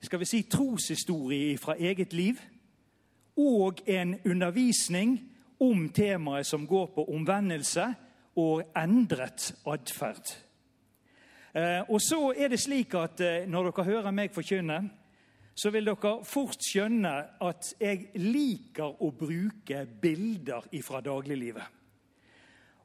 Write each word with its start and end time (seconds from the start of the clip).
skal 0.00 0.20
vi 0.20 0.28
si, 0.28 0.42
troshistorie 0.42 1.58
fra 1.58 1.76
eget 1.78 2.12
liv 2.12 2.40
og 3.36 3.80
en 3.86 4.16
undervisning 4.24 5.18
om 5.60 5.88
temaet 5.88 6.46
som 6.46 6.66
går 6.66 6.86
på 6.94 7.04
omvendelse 7.14 7.84
og 8.40 8.62
endret 8.76 9.50
atferd. 9.66 10.32
Eh, 11.54 11.82
Og 11.90 12.00
så 12.00 12.32
er 12.36 12.48
det 12.48 12.60
slik 12.60 12.94
at 12.94 13.20
eh, 13.20 13.48
Når 13.48 13.70
dere 13.70 13.84
hører 13.84 14.10
meg 14.10 14.32
forkynne, 14.32 14.90
så 15.54 15.70
vil 15.70 15.84
dere 15.84 16.24
fort 16.24 16.62
skjønne 16.64 17.14
at 17.42 17.74
jeg 17.80 18.10
liker 18.14 19.02
å 19.02 19.10
bruke 19.10 19.86
bilder 20.00 20.68
fra 20.82 21.00
dagliglivet. 21.00 21.64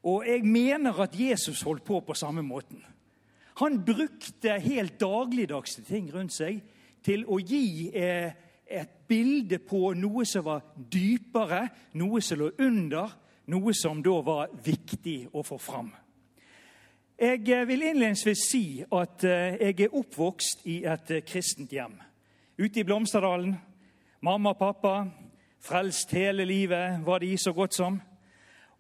Og 0.04 0.26
jeg 0.28 0.44
mener 0.44 1.00
at 1.02 1.16
Jesus 1.20 1.62
holdt 1.62 1.86
på 1.86 2.00
på 2.00 2.14
samme 2.14 2.42
måten. 2.42 2.84
Han 3.62 3.86
brukte 3.86 4.60
helt 4.60 5.00
dagligdagse 5.00 5.82
ting 5.88 6.12
rundt 6.14 6.34
seg 6.34 6.60
til 7.06 7.26
å 7.30 7.38
gi 7.40 7.92
eh, 7.94 8.32
et 8.66 8.96
bilde 9.08 9.60
på 9.62 9.94
noe 9.98 10.26
som 10.26 10.46
var 10.48 10.64
dypere, 10.76 11.68
noe 12.02 12.22
som 12.26 12.42
lå 12.42 12.50
under, 12.66 13.14
noe 13.54 13.76
som 13.78 14.02
da 14.04 14.16
var 14.26 14.56
viktig 14.66 15.20
å 15.34 15.44
få 15.46 15.60
fram. 15.62 15.92
Jeg 17.16 17.46
eh, 17.46 17.68
vil 17.70 17.86
innledningsvis 17.92 18.48
si 18.50 18.66
at 18.84 19.26
eh, 19.28 19.60
jeg 19.62 19.86
er 19.86 20.00
oppvokst 20.02 20.66
i 20.72 20.82
et 20.90 21.14
kristent 21.28 21.76
hjem. 21.76 22.00
Ute 22.58 22.82
i 22.82 22.88
Blomsterdalen. 22.88 23.54
Mamma 24.26 24.56
og 24.56 24.58
pappa, 24.58 24.96
frelst 25.62 26.16
hele 26.18 26.48
livet, 26.48 27.04
var 27.06 27.22
de 27.22 27.36
så 27.38 27.54
godt 27.54 27.76
som. 27.78 28.00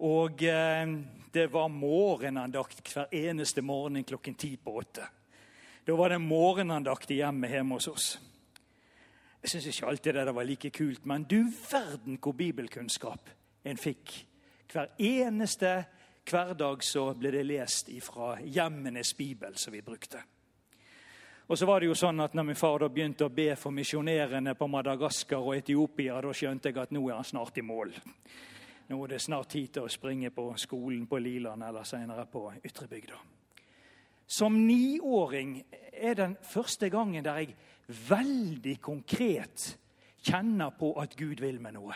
Og 0.01 0.39
det 0.39 1.43
var 1.53 1.67
morgenandakt 1.69 2.89
hver 2.89 3.13
eneste 3.13 3.61
morgen 3.61 4.01
klokken 4.07 4.33
ti 4.39 4.55
på 4.57 4.73
åtte. 4.79 5.05
Da 5.85 5.95
var 5.95 6.09
det 6.09 6.17
morgenandakt 6.21 7.11
hjemme 7.13 7.47
hjemme 7.47 7.77
hos 7.77 7.87
oss. 7.87 8.07
Jeg 9.41 9.51
syns 9.51 9.67
ikke 9.69 9.89
alltid 9.91 10.17
det 10.17 10.33
var 10.33 10.47
like 10.47 10.69
kult, 10.73 11.05
men 11.05 11.23
du 11.29 11.43
verden 11.71 12.17
hvor 12.17 12.33
bibelkunnskap 12.33 13.29
en 13.63 13.77
fikk. 13.77 14.15
Hver 14.71 14.95
eneste 14.97 15.75
hverdag 16.25 16.81
så 16.83 17.11
ble 17.13 17.29
det 17.35 17.43
lest 17.45 17.91
fra 18.01 18.39
hjemmenes 18.41 19.13
bibel 19.13 19.53
som 19.61 19.73
vi 19.73 19.83
brukte. 19.85 20.23
Og 21.45 21.57
så 21.57 21.67
var 21.69 21.79
det 21.79 21.91
jo 21.91 21.97
sånn 21.97 22.23
at 22.25 22.33
når 22.33 22.47
min 22.47 22.57
far 22.57 22.81
da 22.81 22.89
begynte 22.89 23.27
å 23.27 23.33
be 23.33 23.51
for 23.53 23.69
misjonærene 23.69 24.55
på 24.57 24.67
Madagaskar 24.67 25.45
og 25.45 25.53
Etiopia, 25.59 26.17
da 26.17 26.33
skjønte 26.33 26.71
jeg 26.71 26.81
at 26.81 26.95
nå 26.95 27.05
er 27.05 27.19
han 27.19 27.29
snart 27.29 27.61
i 27.61 27.65
mål. 27.65 27.93
Nå 28.89 29.03
er 29.03 29.13
det 29.13 29.21
snart 29.21 29.53
tid 29.53 29.77
til 29.77 29.85
å 29.85 29.93
springe 29.93 30.33
på 30.33 30.49
skolen 30.57 31.05
på 31.05 31.21
Liland 31.21 31.61
eller 31.63 31.85
senere 31.85 32.25
på 32.25 32.47
Ytrebygda. 32.65 33.21
Som 34.27 34.57
niåring 34.65 35.59
er 35.93 36.17
den 36.17 36.37
første 36.41 36.89
gangen 36.89 37.23
der 37.25 37.43
jeg 37.43 37.55
veldig 38.09 38.79
konkret 38.81 39.77
kjenner 40.25 40.73
på 40.79 40.95
at 41.01 41.13
Gud 41.17 41.41
vil 41.43 41.61
meg 41.61 41.75
noe. 41.77 41.93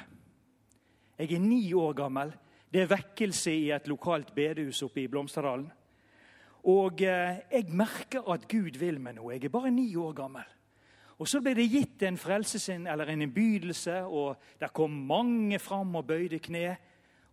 Jeg 1.19 1.33
er 1.33 1.41
ni 1.43 1.73
år 1.73 1.93
gammel. 1.97 2.31
Det 2.69 2.83
er 2.83 2.91
vekkelse 2.91 3.51
i 3.51 3.71
et 3.73 3.89
lokalt 3.89 4.29
bedehus 4.35 4.83
oppe 4.85 5.01
i 5.01 5.09
Blomsterdalen. 5.09 5.67
Og 6.69 7.01
eh, 7.01 7.41
jeg 7.51 7.73
merker 7.73 8.29
at 8.31 8.45
Gud 8.51 8.77
vil 8.77 8.99
meg 9.01 9.17
noe. 9.17 9.33
Jeg 9.33 9.47
er 9.47 9.53
bare 9.53 9.71
ni 9.73 9.89
år 9.97 10.13
gammel. 10.13 10.45
Og 11.19 11.27
Så 11.27 11.41
ble 11.43 11.51
det 11.57 11.65
gitt 11.67 12.03
en 12.07 12.17
frelsesinn, 12.17 12.85
eller 12.87 13.09
en 13.11 13.25
innbydelse, 13.25 14.05
og 14.07 14.37
der 14.59 14.71
kom 14.71 14.91
mange 14.91 15.59
fram 15.59 15.97
og 15.99 16.07
bøyde 16.07 16.39
kne. 16.39 16.77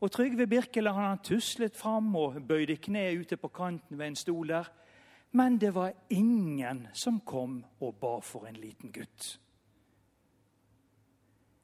Og 0.01 0.11
Trygve 0.11 0.47
Birkeland 0.47 0.99
han 0.99 1.23
tuslet 1.23 1.77
fram 1.77 2.11
og 2.17 2.41
bøyde 2.49 2.77
kne 2.83 3.13
ute 3.21 3.37
på 3.37 3.49
kanten 3.49 3.99
ved 3.99 4.07
en 4.07 4.19
stol 4.19 4.49
der. 4.49 4.67
Men 5.37 5.59
det 5.59 5.71
var 5.71 5.93
ingen 6.09 6.89
som 6.93 7.21
kom 7.21 7.59
og 7.79 7.99
ba 8.01 8.21
for 8.25 8.47
en 8.49 8.57
liten 8.57 8.93
gutt. 8.93 9.27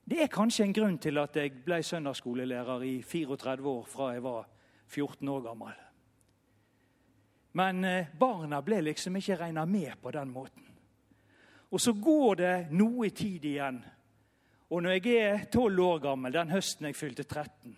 Det 0.04 0.18
er 0.20 0.28
kanskje 0.28 0.66
en 0.66 0.74
grunn 0.76 0.98
til 1.00 1.16
at 1.22 1.38
jeg 1.40 1.54
ble 1.64 1.78
søndagsskolelærer 1.80 2.84
i 2.84 2.90
34 3.00 3.70
år 3.70 3.86
fra 3.88 4.10
jeg 4.12 4.24
var 4.26 4.50
14 4.92 5.28
år 5.28 5.40
gammel. 5.46 5.78
Men 7.56 7.84
eh, 7.84 8.12
barna 8.20 8.60
ble 8.60 8.82
liksom 8.90 9.16
ikke 9.16 9.38
regna 9.40 9.64
med 9.64 9.96
på 10.02 10.12
den 10.12 10.28
måten. 10.36 10.68
Og 11.72 11.80
så 11.80 11.96
går 11.96 12.36
det 12.42 12.54
noe 12.76 13.08
tid 13.08 13.48
igjen. 13.54 13.80
Og 14.68 14.82
når 14.84 14.98
jeg 14.98 15.16
er 15.16 15.46
12 15.48 15.80
år 15.86 16.04
gammel, 16.10 16.36
den 16.36 16.52
høsten 16.52 16.90
jeg 16.90 17.00
fylte 17.00 17.24
13, 17.24 17.72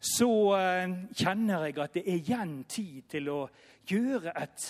så 0.00 0.30
eh, 0.56 0.92
kjenner 1.12 1.66
jeg 1.68 1.76
at 1.84 1.96
det 1.98 2.04
er 2.06 2.20
igjen 2.22 2.54
tid 2.70 3.04
til 3.12 3.28
å 3.28 3.40
gjøre 3.90 4.32
et 4.40 4.66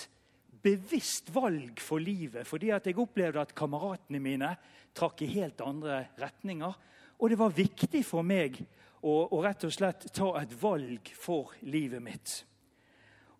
bevisst 0.61 1.31
valg 1.33 1.79
for 1.81 2.03
livet. 2.03 2.45
Fordi 2.47 2.71
at 2.75 2.87
jeg 2.87 2.99
opplevde 2.99 3.41
at 3.41 3.55
kameratene 3.57 4.21
mine 4.21 4.51
trakk 4.97 5.23
i 5.23 5.31
helt 5.37 5.63
andre 5.63 6.03
retninger. 6.19 6.77
Og 7.21 7.31
det 7.31 7.39
var 7.39 7.55
viktig 7.55 8.03
for 8.05 8.27
meg 8.27 8.59
å, 9.01 9.13
å 9.31 9.41
rett 9.43 9.65
og 9.65 9.73
slett 9.73 10.07
ta 10.13 10.33
et 10.41 10.53
valg 10.61 11.11
for 11.17 11.55
livet 11.63 12.03
mitt. 12.03 12.33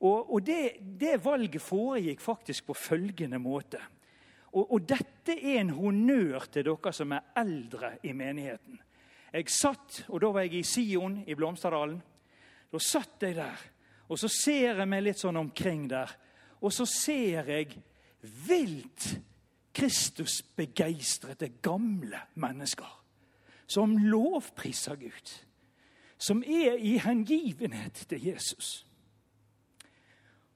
Og, 0.01 0.31
og 0.34 0.46
det, 0.46 0.80
det, 0.81 1.19
valget 1.22 1.62
foregikk 1.62 2.24
faktisk 2.24 2.72
på 2.72 2.78
følgende 2.78 3.38
måte. 3.41 3.81
Og, 4.51 4.63
og, 4.66 4.80
dette 4.88 5.35
er 5.38 5.59
en 5.62 5.75
honnør 5.78 6.47
til 6.51 6.66
dere 6.72 6.94
som 6.96 7.13
er 7.16 7.28
eldre 7.38 7.94
i 8.03 8.16
menigheten. 8.18 8.80
Jeg 9.31 9.47
satt, 9.47 10.03
og 10.12 10.22
da 10.22 10.31
var 10.36 10.46
jeg 10.46 10.59
i 10.59 10.68
Sion 10.68 11.22
i 11.24 11.36
Blomsterdalen. 11.40 12.02
Da 12.72 12.80
satt 12.84 13.24
jeg 13.24 13.38
der, 13.38 13.59
og 14.12 14.19
så 14.19 14.28
ser 14.31 14.81
jeg 14.81 14.88
meg 14.92 15.06
litt 15.06 15.22
sånn 15.22 15.40
omkring 15.40 15.86
der. 15.92 16.12
Og 16.62 16.74
så 16.75 16.86
ser 16.88 17.47
jeg 17.47 17.78
vilt 18.22 19.08
Kristus 19.72 20.42
begeistrede 20.56 21.47
gamle 21.64 22.19
mennesker 22.36 22.97
som 23.72 23.96
lovpriser 23.96 25.00
Gud. 25.00 25.31
Som 26.22 26.44
er 26.44 26.75
i 26.75 26.98
hengivenhet 27.02 28.03
til 28.09 28.28
Jesus. 28.28 28.81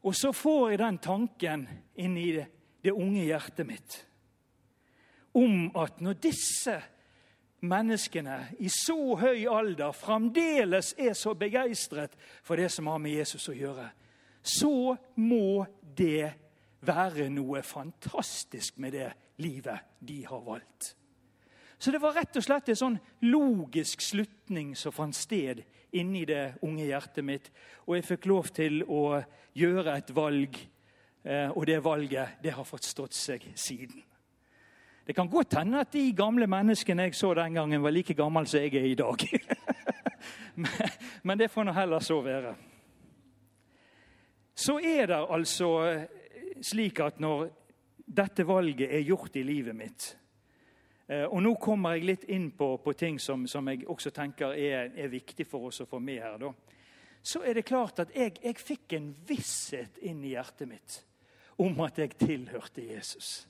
Og 0.03 0.13
så 0.16 0.34
får 0.36 0.74
jeg 0.74 0.81
den 0.84 1.00
tanken 1.02 1.63
inn 1.96 2.18
i 2.19 2.28
det, 2.36 2.50
det 2.84 2.94
unge 2.94 3.24
hjertet 3.24 3.66
mitt 3.66 4.02
om 5.36 5.72
at 5.75 6.00
når 6.00 6.19
disse 6.24 6.75
menneskene 7.67 8.39
i 8.63 8.69
så 8.71 8.97
høy 9.19 9.45
alder 9.51 9.95
fremdeles 9.95 10.93
er 10.97 11.13
så 11.17 11.35
begeistret 11.37 12.15
for 12.43 12.59
det 12.59 12.69
som 12.73 12.89
har 12.91 13.01
med 13.01 13.17
Jesus 13.17 13.49
å 13.51 13.55
gjøre, 13.57 13.87
så 14.45 14.95
må 15.21 15.65
det 15.97 16.33
være 16.85 17.29
noe 17.33 17.63
fantastisk 17.65 18.77
med 18.77 18.93
det 18.93 19.09
livet 19.41 19.97
de 19.99 20.21
har 20.27 20.43
valgt. 20.45 20.93
Så 21.77 21.91
det 21.91 21.99
var 22.01 22.15
rett 22.15 22.37
og 22.37 22.45
slett 22.45 22.69
en 22.71 22.79
sånn 22.79 22.99
logisk 23.27 24.01
slutning 24.01 24.75
som 24.79 24.93
fant 24.95 25.15
sted 25.15 25.63
inni 25.95 26.23
det 26.27 26.55
unge 26.65 26.87
hjertet 26.87 27.25
mitt. 27.25 27.51
Og 27.85 27.97
jeg 27.97 28.07
fikk 28.07 28.27
lov 28.31 28.51
til 28.55 28.81
å 28.87 29.19
gjøre 29.55 29.97
et 29.97 30.11
valg, 30.15 30.59
eh, 31.23 31.49
og 31.51 31.65
det 31.67 31.81
valget 31.83 32.39
det 32.43 32.55
har 32.55 32.67
fått 32.67 32.87
stått 32.87 33.13
seg 33.13 33.43
siden. 33.55 34.03
Det 35.05 35.16
kan 35.16 35.29
godt 35.29 35.57
hende 35.59 35.80
at 35.80 35.94
de 35.94 36.13
gamle 36.18 36.47
menneskene 36.50 37.06
jeg 37.07 37.15
så 37.15 37.33
den 37.38 37.53
gangen, 37.53 37.83
var 37.83 37.94
like 37.94 38.13
gamle 38.13 38.45
som 38.47 38.59
jeg 38.59 38.74
er 38.75 38.88
i 38.89 38.95
dag. 38.95 39.27
Men 41.24 41.39
det 41.39 41.51
får 41.51 41.63
nå 41.68 41.75
heller 41.75 42.00
så 42.00 42.21
være. 42.25 42.56
Så 44.56 44.80
er 44.80 45.06
det 45.12 45.21
altså 45.30 45.71
slik 46.62 47.00
at 47.00 47.19
når 47.19 47.50
dette 48.06 48.47
valget 48.47 48.88
er 48.89 49.03
gjort 49.06 49.35
i 49.35 49.44
livet 49.44 49.75
mitt, 49.75 50.15
Eh, 51.07 51.25
og 51.25 51.41
Nå 51.44 51.53
kommer 51.62 51.95
jeg 51.95 52.07
litt 52.09 52.24
inn 52.33 52.50
på, 52.57 52.75
på 52.81 52.94
ting 52.97 53.19
som, 53.21 53.45
som, 53.47 53.68
jeg 53.69 53.85
også 53.89 54.12
tenker 54.13 54.56
er, 54.57 54.89
er, 54.95 55.12
viktig 55.12 55.45
for 55.47 55.69
oss 55.69 55.83
å 55.83 55.89
få 55.89 56.00
med 56.01 56.21
her. 56.24 56.39
Da. 56.41 56.51
Så 57.21 57.44
er 57.45 57.57
det 57.57 57.68
klart 57.68 58.01
at 58.01 58.13
jeg, 58.15 58.38
jeg 58.41 58.62
fikk 58.62 58.95
en 58.97 59.12
visshet 59.27 60.00
inn 60.06 60.24
i 60.25 60.33
hjertet 60.33 60.69
mitt 60.69 61.01
om 61.62 61.77
at 61.85 62.01
jeg 62.01 62.18
tilhørte 62.19 62.83
Jesus. 62.83 63.45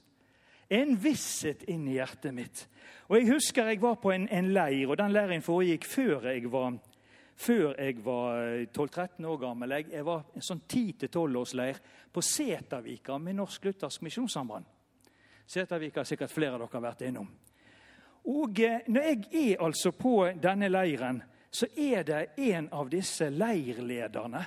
En 0.69 0.95
visshet 0.97 1.63
inn 1.69 1.87
i 1.87 1.99
hjertet 1.99 2.33
mitt. 2.33 2.67
Og 3.09 3.19
Jeg 3.19 3.29
husker 3.29 3.69
jeg 3.69 3.81
var 3.81 3.99
på 4.01 4.11
en, 4.11 4.27
en 4.29 4.51
leir, 4.53 4.89
og 4.89 4.97
den 4.97 5.13
leiren 5.13 5.45
foregikk 5.45 5.85
før 5.85 6.29
jeg 6.31 6.51
var, 6.51 6.79
før 7.35 7.75
jeg 7.77 7.99
var 8.05 8.65
12-13 8.73 9.25
år 9.29 9.37
gammel. 9.37 9.75
Jeg, 9.77 9.91
jeg 9.91 10.05
var 10.05 10.23
en 10.33 10.47
sånn 10.47 10.63
10-12 10.65 11.37
års 11.37 11.53
leir 11.53 11.81
på 12.11 12.23
Setervika 12.25 13.19
med 13.21 13.37
Norsk 13.37 13.65
Luthersk 13.69 14.01
Misjonssamband. 14.01 14.65
Setavika 15.45 15.99
har 15.99 16.09
sikkert 16.09 16.33
flere 16.33 16.57
av 16.57 16.65
dere 16.65 16.81
vært 16.81 17.05
innom. 17.05 17.29
Og 18.25 18.59
eh, 18.59 18.81
Når 18.87 19.01
jeg 19.01 19.25
er 19.51 19.63
altså 19.63 19.91
på 19.93 20.17
denne 20.41 20.69
leiren, 20.71 21.21
så 21.51 21.67
er 21.77 22.03
det 22.03 22.21
en 22.49 22.67
av 22.73 22.89
disse 22.89 23.29
leirlederne 23.29 24.41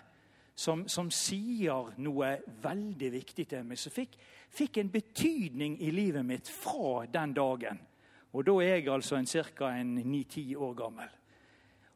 som, 0.59 0.83
som 0.91 1.11
sier 1.15 1.93
noe 2.03 2.33
veldig 2.63 3.13
viktig 3.15 3.47
til 3.49 3.65
meg, 3.65 3.79
som 3.79 3.95
fikk, 3.95 4.19
fikk, 4.51 4.79
en 4.79 4.91
betydning 4.91 5.79
i 5.83 5.91
livet 5.91 6.27
mitt 6.27 6.49
fra 6.49 7.07
den 7.07 7.35
dagen. 7.35 7.81
Og 8.33 8.45
Da 8.45 8.53
er 8.63 8.77
jeg 8.77 8.89
altså 8.89 9.23
ca. 9.25 9.71
9-10 9.83 10.57
år 10.57 10.75
gammel. 10.75 11.09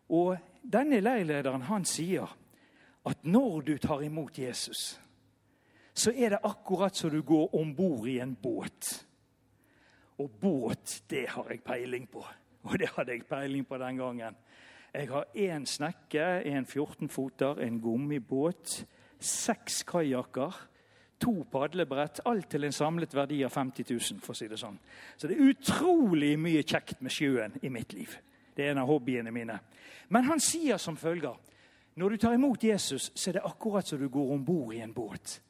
Og 0.08 0.36
Denne 0.62 1.00
leirlederen 1.00 1.62
han 1.66 1.84
sier 1.84 2.28
at 3.04 3.24
når 3.24 3.60
du 3.66 3.78
tar 3.78 4.02
imot 4.06 4.38
Jesus, 4.38 5.00
så 5.94 6.12
er 6.14 6.30
det 6.30 6.44
akkurat 6.46 6.96
som 6.96 7.10
du 7.10 7.22
går 7.22 7.54
om 7.58 7.74
bord 7.74 8.06
i 8.08 8.20
en 8.22 8.34
båt. 8.34 9.06
Og 10.18 10.30
båt, 10.30 11.02
det 11.10 11.26
har 11.28 11.50
jeg 11.50 11.64
peiling 11.64 12.06
på. 12.08 12.22
Og 12.62 12.78
det 12.78 12.92
hadde 12.94 13.12
jeg 13.12 13.26
peiling 13.26 13.66
på 13.66 13.78
den 13.78 13.98
gangen. 13.98 14.36
Jeg 14.94 15.08
har 15.08 15.24
én 15.34 15.66
snekke, 15.66 16.42
en 16.44 16.66
14-foter, 16.66 17.58
en 17.64 17.80
gummibåt, 17.80 18.84
seks 19.18 19.82
kajakker, 19.82 20.68
to 21.22 21.44
padlebrett. 21.50 22.20
Alt 22.26 22.50
til 22.50 22.66
en 22.66 22.74
samlet 22.74 23.14
verdi 23.14 23.38
av 23.46 23.54
50 23.54 23.86
000, 23.88 24.20
for 24.24 24.34
å 24.34 24.38
si 24.38 24.50
det 24.50 24.58
sånn. 24.60 24.76
Så 25.16 25.30
det 25.30 25.38
er 25.38 25.52
utrolig 25.54 26.34
mye 26.40 26.64
kjekt 26.66 27.00
med 27.00 27.14
sjøen 27.14 27.56
i 27.62 27.70
mitt 27.72 27.94
liv. 27.94 28.18
Det 28.52 28.66
er 28.66 28.74
en 28.74 28.82
av 28.82 28.90
hobbyene 28.90 29.32
mine. 29.32 29.56
Men 30.12 30.28
han 30.28 30.42
sier 30.42 30.80
som 30.82 30.98
følger 30.98 31.38
når 31.94 32.10
du 32.10 32.16
tar 32.16 32.34
imot 32.34 32.62
Jesus, 32.64 33.10
så 33.14 33.30
er 33.30 33.36
det 33.36 33.44
akkurat 33.44 33.86
som 33.86 34.00
du 34.00 34.08
går 34.08 34.32
om 34.32 34.44
bord 34.44 34.72
i 34.74 34.80
en 34.80 34.94
båt. 34.96 35.40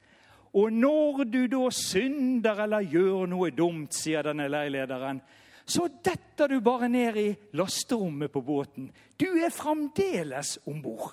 Og 0.58 0.72
når 0.74 1.24
du 1.30 1.46
da 1.48 1.68
synder 1.72 2.64
eller 2.64 2.84
gjør 2.84 3.28
noe 3.30 3.52
dumt, 3.56 3.94
sier 3.94 4.26
denne 4.26 4.48
leilederen, 4.50 5.22
så 5.64 5.86
detter 6.04 6.50
du 6.50 6.58
bare 6.60 6.88
ned 6.90 7.16
i 7.16 7.28
lasterommet 7.56 8.32
på 8.32 8.42
båten. 8.44 8.90
Du 9.16 9.28
er 9.38 9.54
fremdeles 9.54 10.58
om 10.66 10.82
bord. 10.82 11.12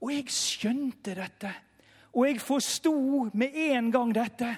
Og 0.00 0.14
jeg 0.14 0.30
skjønte 0.32 1.16
dette. 1.18 1.50
Og 2.12 2.26
jeg 2.26 2.40
forsto 2.42 2.94
med 3.32 3.54
en 3.54 3.90
gang 3.92 4.12
dette. 4.14 4.50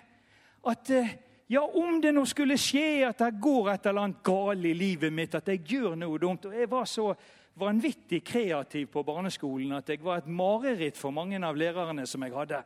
At 0.67 0.91
eh, 0.91 1.15
ja, 1.53 1.61
om 1.61 2.01
det 2.01 2.15
nå 2.15 2.25
skulle 2.29 2.57
skje 2.61 3.05
at 3.09 3.21
det 3.21 3.41
går 3.43 3.75
et 3.75 3.87
eller 3.87 4.07
annet 4.07 4.23
galt 4.25 4.65
i 4.65 4.73
livet 4.73 5.13
mitt, 5.13 5.35
at 5.35 5.49
jeg 5.53 5.65
gjør 5.69 5.97
noe 6.01 6.21
dumt 6.21 6.47
Og 6.49 6.55
jeg 6.57 6.71
var 6.71 6.87
så 6.89 7.13
vanvittig 7.61 8.23
kreativ 8.25 8.87
på 8.89 9.03
barneskolen 9.05 9.75
at 9.77 9.91
jeg 9.93 10.01
var 10.05 10.23
et 10.23 10.31
mareritt 10.33 10.97
for 10.97 11.13
mange 11.13 11.37
av 11.45 11.59
lærerne 11.59 12.07
som 12.09 12.23
jeg 12.25 12.33
hadde. 12.33 12.63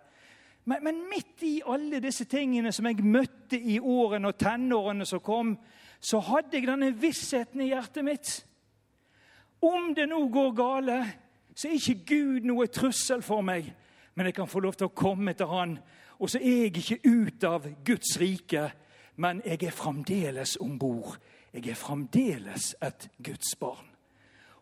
Men, 0.67 0.83
men, 0.83 1.01
midt 1.11 1.43
i 1.47 1.57
alle 1.67 2.01
disse 2.03 2.27
tingene 2.31 2.73
som 2.75 2.87
jeg 2.87 3.03
møtte 3.03 3.59
i 3.59 3.79
årene 3.79 4.31
og 4.31 4.39
tenårene 4.39 5.07
som 5.07 5.23
kom, 5.23 5.57
så 6.01 6.21
hadde 6.23 6.59
jeg 6.59 6.67
denne 6.67 6.93
vissheten 6.95 7.63
i 7.63 7.71
hjertet 7.71 8.07
mitt. 8.07 8.33
Om 9.63 9.93
det 9.97 10.09
nå 10.11 10.21
går 10.31 10.55
gale, 10.59 10.99
så 11.55 11.69
er 11.69 11.79
ikke 11.79 12.03
Gud 12.07 12.47
noe 12.47 12.67
trussel 12.71 13.23
for 13.25 13.47
meg. 13.47 13.71
Men 14.17 14.31
jeg 14.31 14.35
kan 14.35 14.49
få 14.49 14.61
lov 14.65 14.77
til 14.81 14.89
å 14.89 14.97
komme 14.97 15.37
til 15.37 15.51
Han. 15.51 15.77
Og 16.19 16.33
så 16.33 16.41
er 16.41 16.67
jeg 16.67 16.77
ikke 16.81 17.01
ut 17.05 17.45
av 17.45 17.67
Guds 17.85 18.17
rike, 18.21 18.71
men 19.21 19.43
jeg 19.45 19.69
er 19.69 19.77
fremdeles 19.77 20.57
om 20.61 20.79
bord. 20.81 21.19
Jeg 21.53 21.69
er 21.73 21.79
fremdeles 21.79 22.75
et 22.85 23.09
Guds 23.23 23.55
barn. 23.61 23.93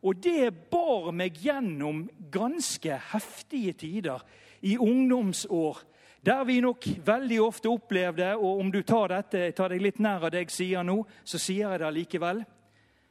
Og 0.04 0.18
det 0.20 0.50
bar 0.70 1.12
meg 1.16 1.38
gjennom 1.40 2.04
ganske 2.30 2.98
heftige 3.14 3.72
tider 3.72 4.24
i 4.62 4.76
ungdomsår 4.76 5.80
der 6.24 6.44
vi 6.48 6.60
nok 6.64 6.86
veldig 7.04 7.40
ofte 7.44 7.68
opplevde 7.68 8.30
Og 8.36 8.60
om 8.60 8.70
du 8.72 8.82
tar 8.82 9.12
dette, 9.12 9.50
tar 9.52 9.68
deg 9.68 9.82
litt 9.82 9.98
nær 10.00 10.24
av 10.24 10.32
det 10.32 10.46
jeg 10.46 10.54
sier 10.54 10.84
nå, 10.86 11.02
så 11.24 11.38
sier 11.38 11.74
jeg 11.74 11.82
det 11.82 11.90
likevel. 11.92 12.40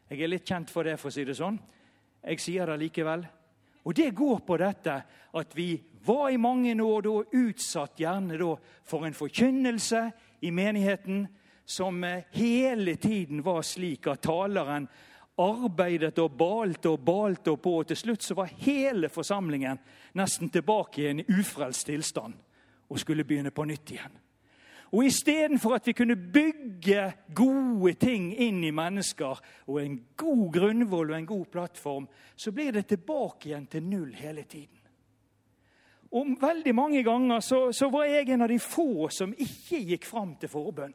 Jeg 0.09 0.21
er 0.21 0.31
litt 0.31 0.47
kjent 0.49 0.69
for 0.73 0.83
det, 0.83 0.97
for 0.97 1.11
å 1.11 1.13
si 1.13 1.25
det 1.25 1.35
sånn. 1.37 1.59
Jeg 2.23 2.41
sier 2.41 2.69
det 2.69 2.79
likevel. 2.81 3.25
Og 3.83 3.95
det 3.95 4.11
går 4.15 4.39
på 4.47 4.57
dette 4.57 4.95
at 5.33 5.55
vi 5.55 5.83
var 6.05 6.29
i 6.29 6.37
mange 6.37 6.75
år 6.83 7.01
da 7.01 7.15
utsatt 7.39 7.99
gjerne 7.99 8.37
da 8.39 8.51
for 8.83 9.07
en 9.07 9.15
forkynnelse 9.15 10.03
i 10.43 10.51
menigheten 10.51 11.25
som 11.65 12.03
eh, 12.03 12.23
hele 12.31 12.95
tiden 12.95 13.43
var 13.43 13.61
slik 13.61 14.07
at 14.07 14.21
taleren 14.21 14.87
arbeidet 15.39 16.19
og 16.21 16.35
balte 16.37 16.91
og 16.93 16.99
balte 16.99 17.53
og 17.53 17.61
på. 17.61 17.77
Og 17.81 17.87
til 17.87 17.97
slutt 17.97 18.23
så 18.23 18.37
var 18.37 18.51
hele 18.65 19.09
forsamlingen 19.09 19.79
nesten 20.19 20.51
tilbake 20.53 21.01
i 21.01 21.07
en 21.11 21.23
ufrelst 21.39 21.87
tilstand 21.87 22.35
og 22.89 22.99
skulle 22.99 23.25
begynne 23.25 23.51
på 23.51 23.65
nytt 23.65 23.95
igjen. 23.95 24.22
Og 24.93 25.05
Istedenfor 25.05 25.75
at 25.75 25.87
vi 25.87 25.95
kunne 25.97 26.15
bygge 26.15 27.13
gode 27.35 27.93
ting 27.97 28.29
inn 28.37 28.61
i 28.63 28.69
mennesker, 28.71 29.39
og 29.67 29.79
en 29.81 29.97
god 30.17 30.51
grunnvoll 30.53 31.11
og 31.11 31.17
en 31.17 31.25
god 31.25 31.45
plattform, 31.45 32.07
så 32.35 32.51
blir 32.51 32.71
det 32.71 32.85
tilbake 32.87 33.49
igjen 33.49 33.65
til 33.67 33.83
null 33.83 34.13
hele 34.13 34.43
tiden. 34.43 34.77
Og 36.13 36.37
Veldig 36.41 36.75
mange 36.75 37.03
ganger 37.03 37.39
så, 37.39 37.71
så 37.71 37.89
var 37.89 38.05
jeg 38.05 38.29
en 38.29 38.45
av 38.45 38.51
de 38.53 38.59
få 38.59 39.09
som 39.09 39.33
ikke 39.33 39.81
gikk 39.81 40.05
fram 40.05 40.35
til 40.37 40.49
forbønn. 40.49 40.93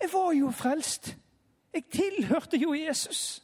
Jeg 0.00 0.12
var 0.12 0.32
jo 0.36 0.50
frelst. 0.52 1.14
Jeg 1.72 1.88
tilhørte 1.88 2.60
jo 2.60 2.74
Jesus. 2.74 3.42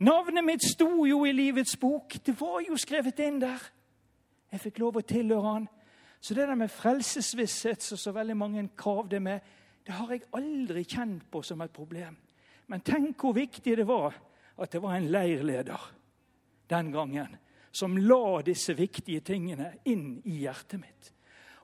Navnet 0.00 0.44
mitt 0.44 0.64
sto 0.66 1.06
jo 1.06 1.24
i 1.24 1.32
livets 1.32 1.76
bok. 1.76 2.18
Det 2.26 2.34
var 2.40 2.58
jo 2.66 2.76
skrevet 2.76 3.22
inn 3.22 3.38
der. 3.38 3.62
Jeg 4.50 4.60
fikk 4.64 4.80
lov 4.82 4.98
å 4.98 5.06
tilhøre 5.06 5.52
han. 5.54 5.68
Så 6.20 6.34
det 6.34 6.46
der 6.48 6.58
med 6.58 6.70
frelsesvisshet 6.70 7.82
som 7.82 7.98
så 7.98 8.12
veldig 8.12 8.36
mange 8.36 8.66
kravde 8.76 9.20
med, 9.20 9.40
det 9.86 9.96
har 9.96 10.10
jeg 10.12 10.26
aldri 10.36 10.84
kjent 10.84 11.24
på 11.32 11.42
som 11.42 11.62
et 11.64 11.72
problem. 11.72 12.16
Men 12.68 12.84
tenk 12.84 13.22
hvor 13.24 13.34
viktig 13.34 13.76
det 13.80 13.86
var 13.88 14.14
at 14.60 14.72
det 14.72 14.82
var 14.82 14.98
en 14.98 15.08
leirleder 15.10 15.86
den 16.70 16.92
gangen 16.92 17.38
som 17.72 17.96
la 17.96 18.40
disse 18.44 18.74
viktige 18.76 19.22
tingene 19.24 19.72
inn 19.88 20.20
i 20.26 20.42
hjertet 20.42 20.82
mitt. 20.82 21.10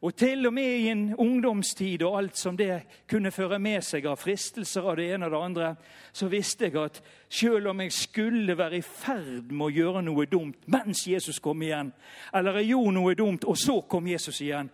Og 0.05 0.13
til 0.17 0.47
og 0.47 0.53
med 0.53 0.77
i 0.77 0.89
en 0.93 1.15
ungdomstid 1.15 2.03
og 2.05 2.19
alt 2.19 2.37
som 2.37 2.57
det 2.57 2.83
kunne 3.09 3.31
føre 3.33 3.59
med 3.59 3.85
seg 3.85 4.05
av 4.07 4.19
fristelser 4.21 4.85
av 4.85 4.99
det 4.99 5.07
ene 5.15 5.31
og 5.31 5.33
det 5.33 5.41
andre, 5.41 5.71
så 6.13 6.29
visste 6.29 6.69
jeg 6.69 6.77
at 6.83 7.01
selv 7.33 7.71
om 7.73 7.81
jeg 7.81 7.95
skulle 7.97 8.59
være 8.59 8.77
i 8.77 8.85
ferd 8.85 9.55
med 9.55 9.71
å 9.71 9.73
gjøre 9.73 10.05
noe 10.05 10.29
dumt 10.29 10.69
mens 10.69 11.07
Jesus 11.09 11.41
kom 11.41 11.65
igjen, 11.65 11.95
eller 12.35 12.61
jeg 12.61 12.75
gjorde 12.75 12.95
noe 12.99 13.17
dumt, 13.17 13.49
og 13.49 13.57
så 13.57 13.81
kom 13.89 14.13
Jesus 14.13 14.41
igjen, 14.45 14.69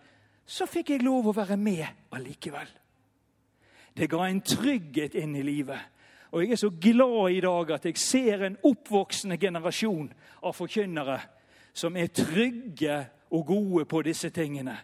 så 0.45 0.67
fikk 0.67 0.91
jeg 0.91 1.07
lov 1.07 1.31
å 1.31 1.37
være 1.39 1.55
med 1.57 2.11
allikevel. 2.11 2.67
Det 3.95 4.09
ga 4.11 4.27
en 4.27 4.41
trygghet 4.43 5.15
inn 5.15 5.37
i 5.39 5.45
livet. 5.45 5.79
Og 6.33 6.41
jeg 6.43 6.51
er 6.51 6.59
så 6.59 6.71
glad 6.81 7.31
i 7.31 7.43
dag 7.45 7.75
at 7.75 7.83
jeg 7.85 7.99
ser 8.01 8.43
en 8.43 8.55
oppvoksende 8.65 9.37
generasjon 9.39 10.09
av 10.43 10.55
forkynnere 10.57 11.19
som 11.73 11.95
er 11.95 12.09
trygge 12.11 12.97
og 13.31 13.45
gode 13.47 13.85
på 13.87 14.01
disse 14.03 14.33
tingene 14.33 14.75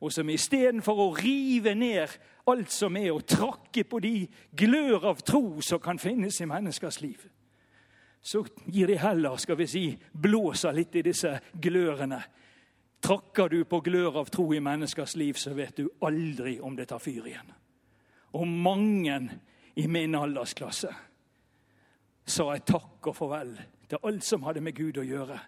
og 0.00 0.12
som 0.12 0.30
istedenfor 0.32 1.02
å 1.04 1.10
rive 1.18 1.74
ned 1.76 2.14
alt 2.48 2.72
som 2.72 2.96
er, 2.96 3.10
og 3.12 3.26
trakke 3.28 3.84
på 3.84 4.00
de 4.00 4.14
glør 4.56 5.10
av 5.12 5.20
tro 5.26 5.60
som 5.64 5.80
kan 5.82 6.00
finnes 6.00 6.40
i 6.40 6.48
menneskers 6.48 7.00
liv, 7.04 7.26
så 8.20 8.42
gir 8.66 8.88
de 8.88 8.98
heller, 9.00 9.36
skal 9.40 9.56
vi 9.56 9.66
si, 9.68 9.84
blåser 10.12 10.76
litt 10.76 10.96
i 11.00 11.04
disse 11.04 11.32
glørene. 11.52 12.20
Trakker 13.00 13.48
du 13.48 13.62
på 13.64 13.80
glør 13.84 14.18
av 14.20 14.32
tro 14.32 14.44
i 14.52 14.60
menneskers 14.60 15.16
liv, 15.16 15.38
så 15.40 15.54
vet 15.56 15.80
du 15.80 15.86
aldri 16.04 16.58
om 16.60 16.76
det 16.76 16.90
tar 16.90 17.00
fyr 17.00 17.30
igjen. 17.30 17.54
Og 18.36 18.44
mange 18.48 19.16
i 19.80 19.86
min 19.88 20.16
aldersklasse 20.16 20.92
sa 22.30 22.46
jeg 22.52 22.66
takk 22.68 23.08
og 23.10 23.16
farvel 23.16 23.56
til 23.88 24.04
alt 24.06 24.24
som 24.24 24.44
hadde 24.46 24.62
med 24.62 24.76
Gud 24.76 25.00
å 25.00 25.06
gjøre, 25.06 25.38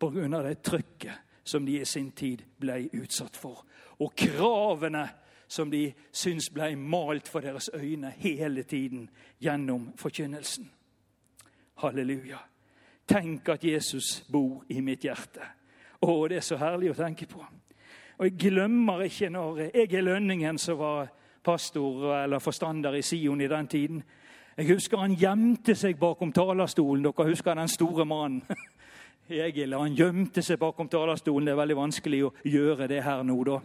pga. 0.00 0.42
det 0.42 0.56
trykket 0.64 1.23
som 1.44 1.66
de 1.66 1.80
i 1.80 1.84
sin 1.84 2.10
tid 2.16 2.42
ble 2.60 2.88
utsatt 2.92 3.36
for 3.36 3.64
og 3.98 4.14
kravene 4.16 5.08
som 5.48 5.70
de 5.70 5.92
syns 6.12 6.48
ble 6.50 6.72
malt 6.76 7.28
for 7.28 7.44
deres 7.44 7.70
øyne 7.74 8.10
hele 8.18 8.62
tiden 8.62 9.08
gjennom 9.40 9.92
forkynnelsen. 9.96 10.70
Halleluja. 11.82 12.38
Tenk 13.08 13.48
at 13.48 13.64
Jesus 13.64 14.24
bor 14.32 14.64
i 14.68 14.80
mitt 14.80 15.04
hjerte. 15.04 15.44
Å, 16.00 16.28
det 16.28 16.40
er 16.40 16.46
så 16.46 16.56
herlig 16.58 16.90
å 16.90 16.98
tenke 16.98 17.28
på. 17.28 17.44
Og 18.18 18.26
Jeg 18.26 18.38
glemmer 18.38 19.04
ikke 19.04 19.28
når 19.30 19.60
jeg 19.66 19.92
er 19.92 20.06
Lønningen, 20.06 20.58
som 20.58 20.78
var 20.78 21.08
pastor 21.44 22.14
eller 22.22 22.38
forstander 22.38 22.94
i 22.94 23.02
Sion 23.02 23.40
i 23.40 23.48
den 23.48 23.66
tiden. 23.68 24.02
Jeg 24.56 24.70
husker 24.70 25.02
han 25.02 25.16
gjemte 25.18 25.74
seg 25.74 25.98
bakom 25.98 26.32
talerstolen. 26.32 27.04
Dere 27.04 27.28
husker 27.28 27.54
den 27.58 27.68
store 27.68 28.06
mannen. 28.06 28.42
Egil 29.28 29.72
han 29.72 29.94
gjemte 29.96 30.42
seg 30.44 30.58
bakom 30.60 30.88
talerstolen. 30.88 31.46
Det 31.46 31.52
er 31.54 31.60
veldig 31.62 31.76
vanskelig 31.78 32.24
å 32.26 32.32
gjøre 32.44 32.88
det 32.90 33.02
her 33.04 33.22
nå, 33.24 33.36
da. 33.48 33.60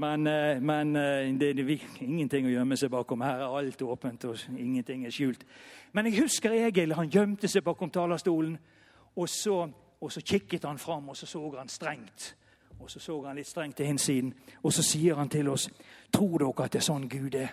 Men, 0.00 0.26
eh, 0.26 0.60
men 0.60 0.96
eh, 0.96 1.30
det, 1.40 1.50
er 1.58 2.04
ingenting 2.04 2.46
å 2.46 2.52
gjemme 2.52 2.76
seg 2.76 2.92
bakom. 2.92 3.24
Her 3.24 3.44
er 3.44 3.56
alt 3.60 3.82
åpent, 3.82 4.24
og 4.28 4.36
ingenting 4.56 5.06
er 5.06 5.14
skjult. 5.14 5.44
Men 5.92 6.08
jeg 6.08 6.22
husker 6.22 6.52
Egil. 6.52 6.94
Han 6.96 7.08
gjemte 7.12 7.48
seg 7.48 7.64
bakom 7.64 7.90
talerstolen. 7.90 8.58
Og 9.16 9.28
så, 9.28 9.62
og 10.00 10.12
så 10.12 10.20
kikket 10.20 10.68
han 10.68 10.78
fram, 10.78 11.08
og 11.08 11.16
så 11.16 11.26
så 11.26 11.42
han 11.56 11.68
strengt. 11.68 12.34
Og 12.80 12.90
så 12.90 13.00
så 13.00 13.18
han 13.26 13.36
litt 13.36 13.48
strengt 13.48 13.76
til 13.76 13.86
hinsiden. 13.86 14.34
og 14.62 14.72
så 14.72 14.82
sier 14.82 15.14
han 15.14 15.28
til 15.28 15.48
oss 15.48 15.68
Tror 16.12 16.38
dere 16.38 16.64
at 16.64 16.72
det 16.72 16.80
er 16.80 16.84
sånn 16.84 17.08
Gud 17.08 17.34
er? 17.34 17.52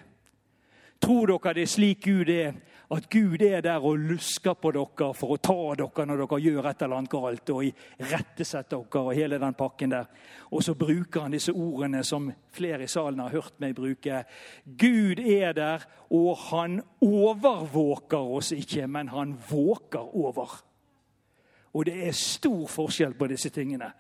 Tror 1.02 1.30
dere 1.30 1.54
det 1.54 1.68
er 1.68 1.72
slik 1.72 2.06
Gud 2.06 2.30
er? 2.30 2.56
At 2.90 3.10
Gud 3.12 3.42
er 3.44 3.62
der 3.62 3.84
og 3.84 4.00
lusker 4.00 4.56
på 4.56 4.72
dere 4.72 5.10
for 5.18 5.34
å 5.36 5.40
ta 5.44 5.56
dere 5.76 6.06
når 6.08 6.22
dere 6.24 6.40
gjør 6.40 6.70
et 6.70 6.84
eller 6.86 7.02
annet 7.02 7.12
galt, 7.12 7.50
og 7.52 7.66
irettesette 7.68 8.78
dere 8.78 9.02
og 9.02 9.18
hele 9.18 9.40
den 9.42 9.58
pakken 9.60 9.92
der. 9.92 10.08
Og 10.56 10.64
så 10.64 10.76
bruker 10.80 11.26
han 11.26 11.36
disse 11.36 11.52
ordene 11.52 12.04
som 12.08 12.30
flere 12.56 12.88
i 12.88 12.92
salen 12.92 13.20
har 13.20 13.36
hørt 13.36 13.60
meg 13.60 13.76
bruke. 13.76 14.22
Gud 14.64 15.20
er 15.20 15.52
der, 15.58 15.84
og 16.16 16.38
han 16.48 16.80
overvåker 17.04 18.32
oss 18.40 18.54
ikke, 18.56 18.88
men 18.88 19.12
han 19.12 19.36
våker 19.50 20.16
over. 20.16 20.56
Og 21.76 21.86
det 21.86 22.00
er 22.08 22.16
stor 22.16 22.64
forskjell 22.72 23.14
på 23.20 23.28
disse 23.28 23.52
tingene. 23.54 23.92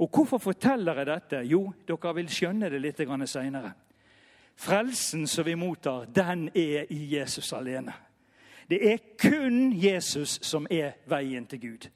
Og 0.00 0.08
hvorfor 0.08 0.40
forteller 0.40 0.96
jeg 0.96 1.10
dette? 1.12 1.44
Jo, 1.44 1.66
dere 1.86 2.16
vil 2.16 2.32
skjønne 2.32 2.72
det 2.72 2.80
litt 2.80 3.04
seinere. 3.28 3.74
Frelsen 4.60 5.26
som 5.26 5.44
vi 5.44 5.54
mottar, 5.56 6.04
den 6.04 6.48
er 6.54 6.84
i 6.92 7.16
Jesus 7.16 7.52
alene. 7.56 7.92
Det 8.70 8.92
er 8.92 8.98
kun 9.18 9.72
Jesus 9.72 10.38
som 10.42 10.66
er 10.70 10.92
veien 11.08 11.46
til 11.46 11.60
Gud. 11.60 11.86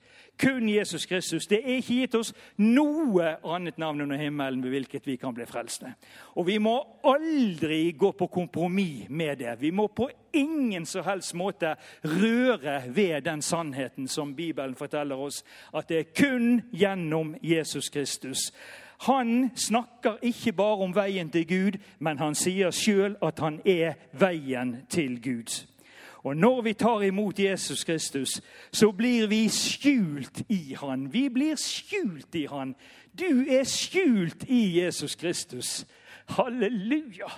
Kun 0.41 0.69
Jesus 0.69 1.07
Kristus. 1.07 1.47
Det 1.47 1.61
er 1.61 1.77
ikke 1.77 1.99
gitt 2.01 2.15
oss 2.19 2.33
noe 2.59 3.37
annet 3.47 3.77
navn 3.79 4.01
under 4.03 4.19
himmelen 4.19 4.65
ved 4.65 4.73
hvilket 4.73 5.07
vi 5.07 5.15
kan 5.21 5.35
bli 5.37 5.47
frelste. 5.47 5.93
Og 6.35 6.49
vi 6.49 6.57
må 6.59 6.73
aldri 7.07 7.93
gå 7.93 8.11
på 8.19 8.27
kompromiss 8.27 9.07
med 9.09 9.39
det. 9.45 9.55
Vi 9.61 9.71
må 9.71 9.87
på 9.87 10.09
ingen 10.33 10.87
som 10.87 11.05
helst 11.07 11.37
måte 11.39 11.77
røre 12.03 12.81
ved 12.89 13.21
den 13.29 13.43
sannheten 13.43 14.09
som 14.09 14.35
Bibelen 14.35 14.75
forteller 14.75 15.21
oss, 15.21 15.45
at 15.75 15.89
det 15.89 16.01
er 16.01 16.11
kun 16.17 16.63
gjennom 16.73 17.37
Jesus 17.43 17.89
Kristus. 17.89 18.51
Han 18.99 19.51
snakker 19.57 20.17
ikke 20.23 20.53
bare 20.53 20.85
om 20.87 20.95
veien 20.95 21.31
til 21.31 21.47
Gud, 21.49 21.79
men 21.99 22.19
han 22.19 22.35
sier 22.35 22.71
sjøl 22.71 23.17
at 23.23 23.39
han 23.39 23.61
er 23.65 23.95
veien 24.13 24.77
til 24.91 25.21
Gud. 25.23 25.67
Og 26.25 26.37
når 26.37 26.63
vi 26.63 26.73
tar 26.73 27.03
imot 27.03 27.39
Jesus 27.39 27.85
Kristus, 27.85 28.41
så 28.73 28.93
blir 28.93 29.27
vi 29.27 29.49
skjult 29.49 30.41
i 30.49 30.77
han. 30.81 31.13
Vi 31.13 31.29
blir 31.29 31.57
skjult 31.61 32.35
i 32.35 32.47
han. 32.49 32.73
Du 33.13 33.45
er 33.45 33.65
skjult 33.69 34.47
i 34.49 34.81
Jesus 34.81 35.15
Kristus. 35.15 35.85
Halleluja! 36.27 37.29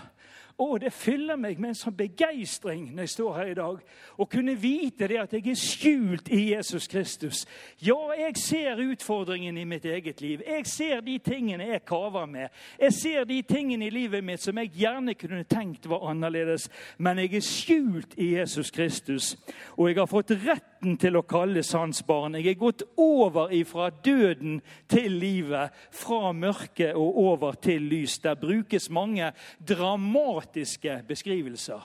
Og 0.57 0.79
det 0.81 0.93
fyller 0.93 1.37
meg 1.37 1.59
med 1.61 1.75
en 1.75 1.77
sånn 1.77 1.97
begeistring 1.99 2.87
når 2.95 3.05
jeg 3.05 3.13
står 3.13 3.33
her 3.37 3.49
i 3.51 3.57
dag. 3.59 3.81
Å 4.17 4.27
kunne 4.33 4.55
vite 4.57 5.05
det 5.11 5.19
at 5.21 5.35
jeg 5.37 5.51
er 5.53 5.59
skjult 5.61 6.31
i 6.33 6.39
Jesus 6.55 6.87
Kristus. 6.89 7.43
Ja, 7.85 7.99
jeg 8.17 8.39
ser 8.41 8.81
utfordringen 8.81 9.59
i 9.61 9.67
mitt 9.69 9.85
eget 9.85 10.23
liv. 10.25 10.41
Jeg 10.47 10.65
ser 10.71 11.03
de 11.05 11.19
tingene 11.21 11.67
jeg 11.75 11.83
kaver 11.85 12.25
med. 12.31 12.49
Jeg 12.81 12.97
ser 12.97 13.29
de 13.29 13.43
tingene 13.45 13.91
i 13.91 13.93
livet 13.93 14.25
mitt 14.25 14.41
som 14.41 14.57
jeg 14.63 14.73
gjerne 14.79 15.17
kunne 15.21 15.45
tenkt 15.45 15.91
var 15.93 16.09
annerledes. 16.09 16.71
Men 16.97 17.21
jeg 17.21 17.37
er 17.37 17.45
skjult 17.45 18.17
i 18.17 18.33
Jesus 18.39 18.73
Kristus, 18.73 19.35
og 19.77 19.91
jeg 19.91 20.01
har 20.01 20.09
fått 20.09 20.33
retten 20.41 20.97
til 21.01 21.21
å 21.21 21.25
kalle 21.29 21.61
hans 21.67 22.01
barn. 22.07 22.39
Jeg 22.41 22.55
er 22.55 22.61
gått 22.61 22.87
over 22.97 23.53
ifra 23.53 23.91
døden 23.91 24.63
til 24.89 25.21
livet, 25.21 25.77
fra 25.93 26.33
mørke 26.33 26.95
og 26.97 27.21
over 27.27 27.61
til 27.61 27.85
lys. 27.91 28.19
Der 28.25 28.41
brukes 28.41 28.89
mange 28.89 29.35
dramatiske 29.61 30.46
dramatiske 30.47 31.03
beskrivelser 31.09 31.83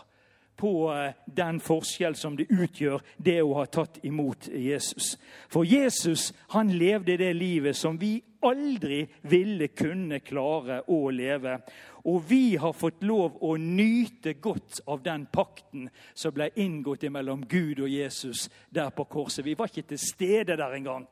på 0.56 0.94
eh, 0.94 1.14
den 1.26 1.60
forskjell 1.60 2.16
som 2.16 2.36
det 2.38 2.52
utgjør, 2.52 3.02
det 3.18 3.42
å 3.42 3.56
ha 3.56 3.66
tatt 3.66 4.04
imot 4.06 4.48
Jesus. 4.48 5.18
For 5.50 5.66
Jesus 5.66 6.34
han 6.54 6.70
levde 6.70 7.18
det 7.18 7.34
livet 7.34 7.76
som 7.76 7.98
vi 7.98 8.22
aldri 8.42 9.08
ville 9.22 9.68
kunne 9.68 10.20
klare 10.20 10.84
å 10.88 11.10
leve. 11.10 11.62
Og 12.06 12.22
vi 12.28 12.58
har 12.58 12.74
fått 12.74 13.04
lov 13.04 13.40
å 13.42 13.56
nyte 13.58 14.34
godt 14.34 14.82
av 14.88 15.02
den 15.02 15.26
pakten 15.26 15.90
som 16.14 16.34
ble 16.34 16.50
inngått 16.56 17.08
mellom 17.10 17.46
Gud 17.48 17.80
og 17.80 17.90
Jesus 17.90 18.50
der 18.70 18.90
på 18.90 19.06
korset. 19.06 19.46
Vi 19.46 19.56
var 19.56 19.70
ikke 19.70 19.88
til 19.94 20.02
stede 20.02 20.58
der 20.58 20.78
engang, 20.78 21.08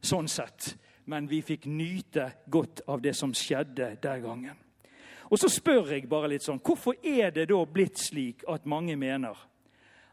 sånn 0.00 0.28
sett. 0.28 0.76
Men 1.08 1.28
vi 1.28 1.40
fikk 1.42 1.66
nyte 1.66 2.30
godt 2.46 2.84
av 2.86 3.00
det 3.00 3.16
som 3.16 3.32
skjedde 3.32 3.94
den 4.00 4.24
gangen. 4.24 4.67
Og 5.30 5.38
så 5.38 5.48
spør 5.52 5.92
jeg 5.92 6.08
bare 6.08 6.30
litt 6.32 6.44
sånn 6.46 6.60
Hvorfor 6.64 6.96
er 7.04 7.30
det 7.34 7.48
da 7.50 7.60
blitt 7.68 8.00
slik 8.00 8.44
at 8.48 8.66
mange 8.66 8.96
mener 8.96 9.36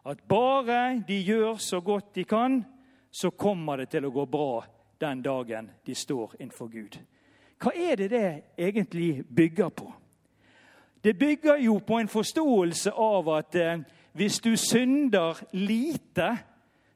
at 0.05 0.21
bare 0.29 1.01
de 1.07 1.17
gjør 1.25 1.57
så 1.57 1.79
godt 1.81 2.11
de 2.13 2.23
kan, 2.29 2.59
så 3.09 3.31
kommer 3.31 3.81
det 3.81 3.89
til 3.95 4.05
å 4.05 4.13
gå 4.13 4.25
bra 4.29 4.65
den 5.01 5.23
dagen 5.25 5.71
de 5.85 5.95
står 5.95 6.35
innenfor 6.39 6.69
Gud? 6.69 6.99
Hva 7.57 7.71
er 7.73 7.95
det 7.97 8.09
det 8.11 8.27
egentlig 8.57 9.23
bygger 9.25 9.69
på? 9.69 9.87
Det 11.01 11.15
bygger 11.17 11.57
jo 11.63 11.79
på 11.79 11.99
en 11.99 12.11
forståelse 12.11 12.91
av 12.91 13.29
at 13.29 13.55
eh, 13.55 13.81
hvis 14.13 14.39
du 14.39 14.55
synder 14.57 15.41
lite, 15.53 16.37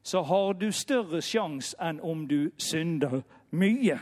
så 0.02 0.22
har 0.22 0.52
du 0.52 0.70
større 0.72 1.20
sjanse 1.22 1.76
enn 1.80 2.00
om 2.02 2.24
du 2.28 2.50
synder 2.58 3.20
mye. 3.50 3.98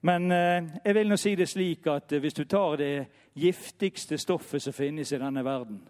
Men 0.00 0.30
eh, 0.32 0.64
jeg 0.84 0.94
vil 0.94 1.08
nå 1.10 1.16
si 1.18 1.34
det 1.34 1.48
slik 1.50 1.86
at 1.90 2.12
eh, 2.12 2.20
hvis 2.22 2.36
du 2.36 2.44
tar 2.44 2.76
det 2.78 3.06
giftigste 3.38 4.18
stoffet 4.18 4.62
som 4.62 4.72
finnes 4.72 5.12
i 5.12 5.18
denne 5.18 5.44
verden, 5.44 5.80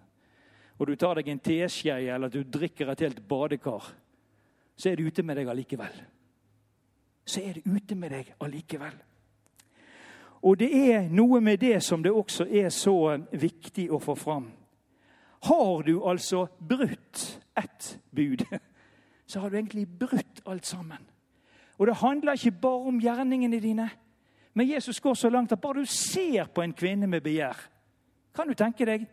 og 0.78 0.86
du 0.86 0.94
tar 0.96 1.18
deg 1.18 1.28
en 1.28 1.42
teskje 1.42 1.96
eller 2.14 2.30
du 2.32 2.44
drikker 2.44 2.92
et 2.92 3.02
helt 3.04 3.20
badekar, 3.28 3.90
så 4.78 4.90
er 4.90 4.96
det 4.96 5.10
ute 5.10 5.22
med 5.26 5.36
deg 5.36 5.50
allikevel. 5.50 6.00
Så 7.28 7.42
er 7.44 7.58
det 7.58 7.66
ute 7.66 7.98
med 7.98 8.14
deg 8.14 8.32
allikevel. 8.40 8.94
Og 10.46 10.58
det 10.58 10.70
er 10.70 11.08
noe 11.10 11.40
med 11.42 11.58
det 11.60 11.80
som 11.82 12.02
det 12.02 12.14
også 12.14 12.46
er 12.46 12.70
så 12.70 13.18
viktig 13.32 13.88
å 13.90 13.98
få 14.00 14.14
fram. 14.14 14.46
Har 15.50 15.82
du 15.82 15.98
altså 16.06 16.46
brutt 16.58 17.40
ett 17.58 17.98
bud, 18.14 18.46
så 19.26 19.40
har 19.40 19.50
du 19.50 19.58
egentlig 19.58 19.88
brutt 19.98 20.42
alt 20.46 20.66
sammen. 20.66 21.02
Og 21.78 21.86
det 21.86 21.96
handler 22.00 22.38
ikke 22.38 22.60
bare 22.60 22.90
om 22.90 23.00
gjerningene 23.00 23.60
dine. 23.62 23.88
Men 24.54 24.68
Jesus 24.68 25.00
går 25.00 25.14
så 25.14 25.30
langt 25.30 25.52
at 25.52 25.60
bare 25.60 25.80
du 25.80 25.86
ser 25.86 26.50
på 26.54 26.62
en 26.62 26.72
kvinne 26.72 27.06
med 27.06 27.22
begjær 27.22 27.58
Kan 28.34 28.48
du 28.48 28.54
tenke 28.54 28.86
deg? 28.86 29.06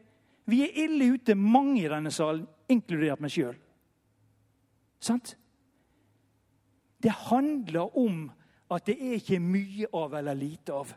Vi 0.45 0.61
er 0.61 0.75
ille 0.85 1.13
ute, 1.15 1.33
mange 1.35 1.79
i 1.81 1.89
denne 1.89 2.11
salen, 2.13 2.43
inkludert 2.69 3.21
meg 3.21 3.31
sjøl. 3.33 3.55
Sant? 5.01 5.31
Det 7.01 7.11
handler 7.29 7.97
om 7.97 8.27
at 8.69 8.85
det 8.85 8.95
er 8.99 9.17
ikke 9.17 9.39
mye 9.41 9.89
av 9.93 10.13
eller 10.19 10.37
lite 10.37 10.73
av. 10.73 10.93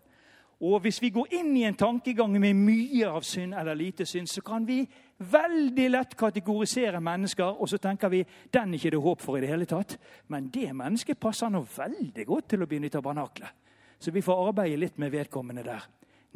Og 0.61 0.81
Hvis 0.81 1.03
vi 1.03 1.11
går 1.15 1.35
inn 1.39 1.53
i 1.57 1.63
en 1.69 1.77
tankegang 1.79 2.33
med 2.41 2.57
mye 2.59 3.07
av 3.07 3.23
synd 3.23 3.55
eller 3.55 3.79
lite 3.79 4.07
synd, 4.07 4.27
så 4.29 4.43
kan 4.43 4.67
vi 4.67 4.81
veldig 5.19 5.91
lett 5.91 6.17
kategorisere 6.19 7.01
mennesker, 7.01 7.61
og 7.63 7.69
så 7.69 7.79
tenker 7.79 8.11
vi 8.11 8.25
den 8.51 8.75
er 8.75 8.79
ikke 8.79 8.91
det 8.91 9.03
håp 9.03 9.23
for 9.23 9.39
i 9.39 9.41
det 9.41 9.53
hele 9.53 9.69
tatt. 9.71 9.95
Men 10.27 10.51
det 10.51 10.73
mennesket 10.75 11.21
passer 11.21 11.51
nå 11.51 11.63
veldig 11.63 12.27
godt 12.27 12.49
til 12.51 12.63
å 12.63 12.67
begynne 12.67 12.91
i 12.91 12.95
tabernaklet. 12.95 13.55
Så 13.99 14.11
vi 14.11 14.23
får 14.23 14.49
arbeide 14.49 14.81
litt 14.83 14.99
med 14.99 15.15
vedkommende 15.15 15.63
der. 15.63 15.87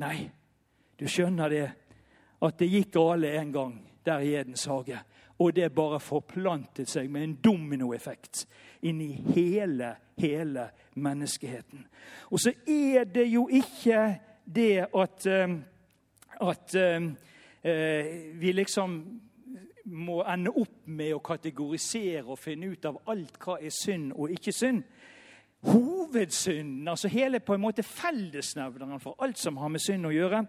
Nei, 0.02 0.30
du 0.98 1.06
skjønner 1.10 1.50
det 1.50 1.66
at 2.42 2.58
det 2.58 2.70
gikk 2.70 2.94
gale 2.94 3.34
en 3.38 3.52
gang 3.54 3.74
der 4.06 4.22
i 4.22 4.34
Edens 4.38 4.66
hage. 4.70 4.98
Og 5.42 5.54
det 5.54 5.72
bare 5.74 5.98
forplantet 6.02 6.90
seg 6.90 7.10
med 7.10 7.26
en 7.26 7.38
dominoeffekt 7.42 8.46
inn 8.82 9.00
i 9.00 9.12
hele, 9.34 9.94
hele 10.18 10.68
menneskeheten. 10.94 11.86
Og 12.30 12.40
så 12.40 12.52
er 12.66 13.04
det 13.04 13.26
jo 13.30 13.48
ikke 13.48 14.18
det 14.54 14.86
at, 14.94 15.26
eh, 15.26 15.56
at 16.40 16.74
eh, 16.74 17.12
vi 18.40 18.52
liksom 18.52 19.20
må 19.84 20.22
ende 20.22 20.50
opp 20.50 20.86
med 20.86 21.14
å 21.14 21.22
kategorisere 21.24 22.24
og 22.24 22.38
finne 22.38 22.70
ut 22.72 22.84
av 22.86 23.00
alt 23.10 23.38
hva 23.42 23.58
er 23.60 23.74
synd 23.74 24.12
og 24.14 24.30
ikke 24.30 24.54
synd. 24.54 24.82
Hovedsynden, 25.62 26.88
altså 26.88 27.08
hele 27.08 27.40
på 27.40 27.54
en 27.54 27.62
måte 27.62 27.84
fellesnevneren 27.86 29.00
for 29.00 29.14
alt 29.22 29.38
som 29.38 29.56
har 29.62 29.70
med 29.70 29.82
synd 29.82 30.08
å 30.08 30.14
gjøre, 30.14 30.42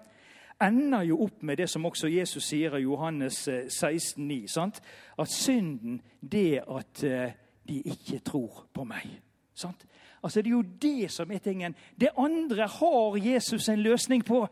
ender 0.61 1.05
jo 1.07 1.19
opp 1.25 1.43
med 1.43 1.57
det 1.57 1.67
som 1.69 1.85
også 1.85 2.09
Jesus 2.09 2.47
sier 2.49 2.77
i 2.77 2.83
Johannes 2.85 3.47
16,9. 3.47 4.59
Eh, 4.61 4.81
at 5.19 5.33
synden, 5.33 6.01
det 6.21 6.61
at 6.61 7.03
eh, 7.03 7.35
de 7.67 7.81
ikke 7.81 8.19
tror 8.19 8.65
på 8.73 8.83
meg. 8.87 9.21
Sant? 9.53 9.85
Altså 10.23 10.41
Det 10.41 10.47
er 10.47 10.55
jo 10.55 10.61
det 10.81 11.11
som 11.11 11.31
er 11.31 11.37
tingen. 11.37 11.75
Det 11.99 12.09
andre 12.17 12.67
har 12.67 13.17
Jesus 13.17 13.69
en 13.69 13.83
løsning 13.83 14.25
på. 14.25 14.47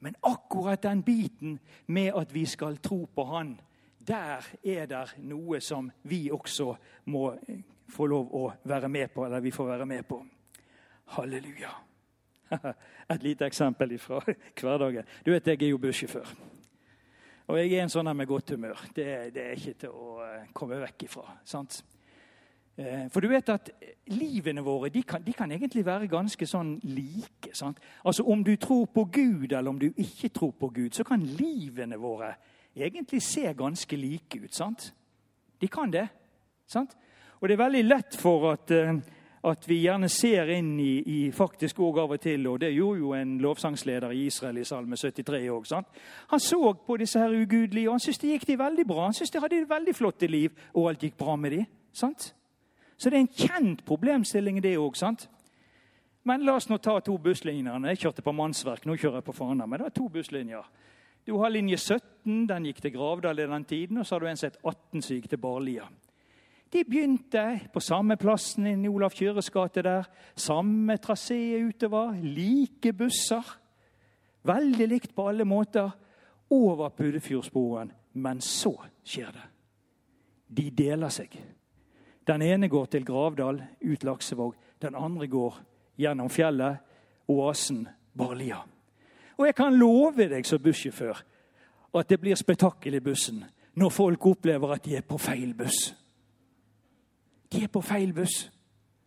Men 0.00 0.16
akkurat 0.22 0.82
den 0.82 1.02
biten 1.02 1.58
med 1.86 2.12
at 2.16 2.34
vi 2.34 2.44
skal 2.46 2.76
tro 2.76 3.04
på 3.14 3.24
Han, 3.24 3.60
der 4.06 4.44
er 4.64 4.86
det 4.86 5.14
noe 5.18 5.60
som 5.60 5.90
vi 6.02 6.30
også 6.30 6.74
må 7.04 7.30
eh, 7.48 7.62
få 7.88 8.06
lov 8.06 8.34
å 8.34 8.52
være 8.64 8.88
med 8.88 9.14
på. 9.14 9.24
Eller 9.24 9.40
vi 9.40 9.50
får 9.50 9.66
være 9.66 9.86
med 9.86 10.02
på. 10.08 10.20
Halleluja. 11.16 11.70
Et 13.08 13.22
lite 13.22 13.46
eksempel 13.46 13.98
fra 13.98 14.20
hverdagen. 14.60 15.08
Du 15.24 15.32
vet, 15.32 15.46
jeg 15.46 15.62
er 15.62 15.72
jo 15.72 15.78
bussjåfør. 15.78 16.34
Og 17.46 17.58
jeg 17.58 17.72
er 17.72 17.84
en 17.84 17.92
sånn 17.92 18.08
med 18.16 18.28
godt 18.28 18.54
humør. 18.56 18.86
Det, 18.96 19.08
det, 19.34 19.42
er 19.42 19.58
ikke 19.58 19.78
til 19.86 19.92
å 19.92 20.20
eh, 20.24 20.46
komme 20.52 20.80
vekk 20.80 21.08
ifra. 21.08 21.26
sant? 21.44 21.82
Eh, 22.76 23.06
for 23.10 23.22
du 23.22 23.28
vet 23.30 23.48
at 23.54 23.70
livene 24.10 24.62
våre 24.66 24.88
de 24.90 25.02
kan, 25.06 25.22
de 25.22 25.32
kan 25.32 25.52
egentlig 25.52 25.84
være 25.86 26.10
ganske 26.10 26.46
sånn 26.46 26.74
like. 26.82 27.52
Sant? 27.54 27.78
Altså 28.04 28.24
Om 28.26 28.42
du 28.44 28.56
tror 28.56 28.86
på 28.86 29.04
Gud 29.04 29.52
eller 29.52 29.70
om 29.70 29.78
du 29.78 29.92
ikke 29.92 30.28
tror 30.28 30.52
på 30.58 30.72
Gud, 30.74 30.90
så 30.94 31.04
kan 31.06 31.22
livene 31.22 31.96
våre 31.96 32.34
egentlig 32.74 33.22
se 33.22 33.52
ganske 33.54 33.96
like 33.96 34.40
ut. 34.42 34.54
sant? 34.54 34.92
De 35.60 35.68
kan 35.68 35.90
det. 35.90 36.08
sant? 36.66 36.96
Og 37.40 37.48
det 37.48 37.54
er 37.54 37.64
veldig 37.64 37.84
lett 37.84 38.16
for 38.16 38.52
at, 38.52 38.70
eh, 38.70 38.94
at 39.44 39.68
vi 39.68 39.82
gjerne 39.84 40.08
ser 40.08 40.50
inn 40.50 40.80
i, 40.80 41.02
i 41.06 41.30
faktisk 41.30 41.78
òg 41.78 41.98
av 41.98 42.10
og 42.10 42.20
til, 42.20 42.46
og 42.46 42.60
det 42.60 42.74
gjorde 42.74 42.98
jo 42.98 43.12
en 43.12 43.38
lovsangsleder 43.38 44.10
i 44.10 44.26
Israel 44.26 44.58
i 44.58 44.64
Salme 44.64 44.96
73 44.96 45.48
òg. 45.48 45.84
Han 46.30 46.40
så 46.40 46.72
på 46.86 46.96
disse 46.96 47.20
her 47.20 47.30
ugudelige, 47.30 47.88
og 47.88 47.92
han 47.92 48.00
syntes 48.00 48.18
det 48.18 48.30
gikk 48.30 48.46
de 48.46 48.58
veldig 48.58 48.86
bra. 48.86 49.04
Han 49.04 49.14
syntes 49.14 49.30
de 49.30 49.40
hadde 49.40 49.62
et 49.62 49.68
veldig 49.70 49.94
flott 49.94 50.22
liv, 50.22 50.50
og 50.74 50.88
alt 50.88 51.00
gikk 51.02 51.16
bra 51.16 51.36
med 51.36 51.50
de. 51.50 51.66
sant? 51.92 52.34
Så 52.96 53.10
det 53.10 53.18
er 53.18 53.24
en 53.24 53.34
kjent 53.34 53.84
problemstilling, 53.86 54.62
det 54.62 54.76
òg. 54.78 54.96
Men 56.24 56.44
la 56.46 56.54
oss 56.56 56.70
nå 56.70 56.78
ta 56.80 57.00
to 57.04 57.18
busslinjer. 57.20 57.88
Jeg 57.90 58.00
kjørte 58.00 58.24
på 58.24 58.32
mannsverk, 58.32 58.86
nå 58.86 58.96
kjører 58.96 59.20
jeg 59.20 59.26
på 59.26 59.36
Fana. 59.36 59.66
Men 59.66 59.82
det 59.82 59.90
er 59.90 59.96
to 59.98 60.08
busslinjer. 60.08 60.64
Du 61.24 61.36
har 61.40 61.52
linje 61.52 61.76
17, 61.76 62.46
den 62.48 62.66
gikk 62.68 62.80
til 62.84 62.92
Gravdal 62.96 63.40
i 63.40 63.48
den 63.48 63.64
tiden. 63.64 63.98
Og 64.00 64.06
så 64.06 64.14
har 64.14 64.24
du 64.24 64.28
en 64.28 64.40
som 64.40 64.50
het 64.50 64.58
18, 64.62 65.02
som 65.02 65.16
gikk 65.16 65.28
til 65.32 65.40
Barlia. 65.40 65.88
De 66.72 66.82
begynte 66.84 67.44
på 67.72 67.80
samme 67.80 68.16
plassen 68.18 68.66
i 68.66 68.88
Olav 68.90 69.14
Kjøres 69.14 69.50
gate 69.54 69.84
der. 69.84 70.08
Samme 70.36 70.96
trasé 70.98 71.38
utover. 71.62 72.16
Like 72.20 72.92
busser. 72.92 73.52
Veldig 74.44 74.88
likt 74.90 75.14
på 75.14 75.28
alle 75.28 75.46
måter. 75.48 75.92
Over 76.50 76.88
Puddefjordsporen. 76.88 77.92
Men 78.14 78.40
så 78.40 78.74
skjer 79.04 79.32
det. 79.32 79.44
De 80.48 80.70
deler 80.70 81.12
seg. 81.14 81.36
Den 82.26 82.42
ene 82.42 82.68
går 82.68 82.86
til 82.86 83.04
Gravdal, 83.04 83.62
ut 83.80 84.04
Laksevåg. 84.04 84.54
Den 84.82 84.94
andre 84.94 85.26
går 85.28 85.58
gjennom 85.98 86.30
fjellet, 86.30 86.78
oasen 87.28 87.88
Barlia. 88.16 88.62
Og 89.36 89.46
jeg 89.46 89.54
kan 89.54 89.76
love 89.76 90.28
deg 90.28 90.46
som 90.46 90.62
bussjåfør 90.62 91.20
at 91.94 92.08
det 92.10 92.20
blir 92.20 92.38
spetakkel 92.38 92.94
i 92.94 93.02
bussen 93.02 93.44
når 93.74 93.90
folk 93.90 94.26
opplever 94.26 94.74
at 94.74 94.84
de 94.84 94.96
er 94.96 95.06
på 95.06 95.18
feil 95.18 95.54
buss. 95.54 95.94
De 97.52 97.64
er 97.64 97.70
på 97.70 97.80
feil 97.82 98.12
buss. 98.14 98.50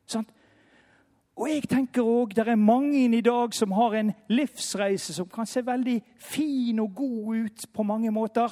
Sant? 0.08 0.30
Og 1.38 1.50
jeg 1.52 1.68
tenker 1.70 2.02
òg 2.02 2.34
det 2.36 2.48
er 2.48 2.58
mange 2.58 3.06
i 3.06 3.22
dag 3.22 3.54
som 3.54 3.76
har 3.78 3.94
en 4.00 4.14
livsreise 4.30 5.14
som 5.14 5.30
kan 5.30 5.46
se 5.46 5.62
veldig 5.66 6.00
fin 6.18 6.80
og 6.80 6.96
god 6.96 7.36
ut 7.36 7.68
på 7.74 7.84
mange 7.84 8.12
måter. 8.12 8.52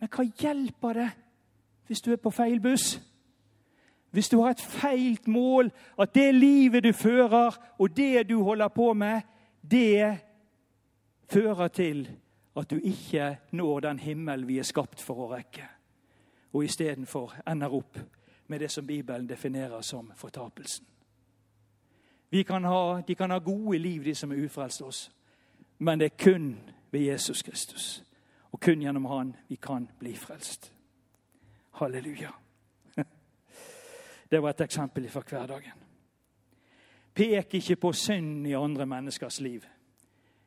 Men 0.00 0.08
hva 0.08 0.24
hjelper 0.24 1.00
det 1.00 1.08
hvis 1.86 2.00
du 2.00 2.12
er 2.12 2.22
på 2.22 2.30
feil 2.30 2.60
buss? 2.62 2.94
Hvis 4.12 4.28
du 4.28 4.40
har 4.40 4.50
et 4.50 4.60
feilt 4.60 5.28
mål, 5.28 5.70
at 5.98 6.14
det 6.14 6.34
livet 6.34 6.84
du 6.84 6.92
fører, 6.92 7.56
og 7.78 7.96
det 7.96 8.28
du 8.28 8.42
holder 8.42 8.68
på 8.68 8.92
med, 8.92 9.20
det 9.70 10.18
fører 11.32 11.68
til 11.68 12.10
at 12.56 12.70
du 12.70 12.76
ikke 12.82 13.38
når 13.50 13.80
den 13.80 13.98
himmel 13.98 14.46
vi 14.46 14.58
er 14.58 14.68
skapt 14.68 15.00
for 15.00 15.24
å 15.24 15.30
rekke, 15.32 15.64
og 16.52 16.64
istedenfor 16.64 17.32
ender 17.48 17.72
opp 17.72 17.98
med 18.46 18.60
det 18.60 18.70
som 18.70 18.86
Bibelen 18.86 19.28
definerer 19.28 19.80
som 19.80 20.12
fortapelsen. 20.16 20.86
Kan 22.46 22.64
ha, 22.64 23.00
de 23.08 23.14
kan 23.14 23.30
ha 23.30 23.38
gode 23.38 23.78
liv, 23.78 24.04
de 24.04 24.14
som 24.14 24.32
er 24.32 24.44
ufrelst 24.44 24.82
oss, 24.82 25.10
men 25.78 26.00
det 26.00 26.12
er 26.12 26.24
kun 26.24 26.54
ved 26.90 27.00
Jesus 27.00 27.42
Kristus 27.42 28.02
og 28.52 28.60
kun 28.60 28.82
gjennom 28.82 29.04
Han 29.04 29.36
vi 29.48 29.56
kan 29.56 29.88
bli 29.98 30.14
frelst. 30.16 30.72
Halleluja. 31.80 32.30
Det 34.32 34.40
var 34.40 34.50
et 34.50 34.60
eksempel 34.64 35.10
fra 35.12 35.20
hverdagen. 35.28 35.80
Pek 37.14 37.54
ikke 37.58 37.76
på 37.76 37.90
synd 37.92 38.46
i 38.48 38.54
andre 38.56 38.86
menneskers 38.88 39.40
liv. 39.44 39.66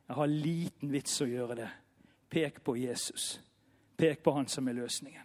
Jeg 0.08 0.16
har 0.16 0.26
liten 0.26 0.90
vits 0.90 1.20
å 1.22 1.28
gjøre 1.30 1.54
det. 1.54 1.68
Pek 2.30 2.58
på 2.66 2.74
Jesus. 2.80 3.36
Pek 3.96 4.24
på 4.24 4.34
han 4.34 4.50
som 4.50 4.66
er 4.66 4.74
løsningen. 4.80 5.22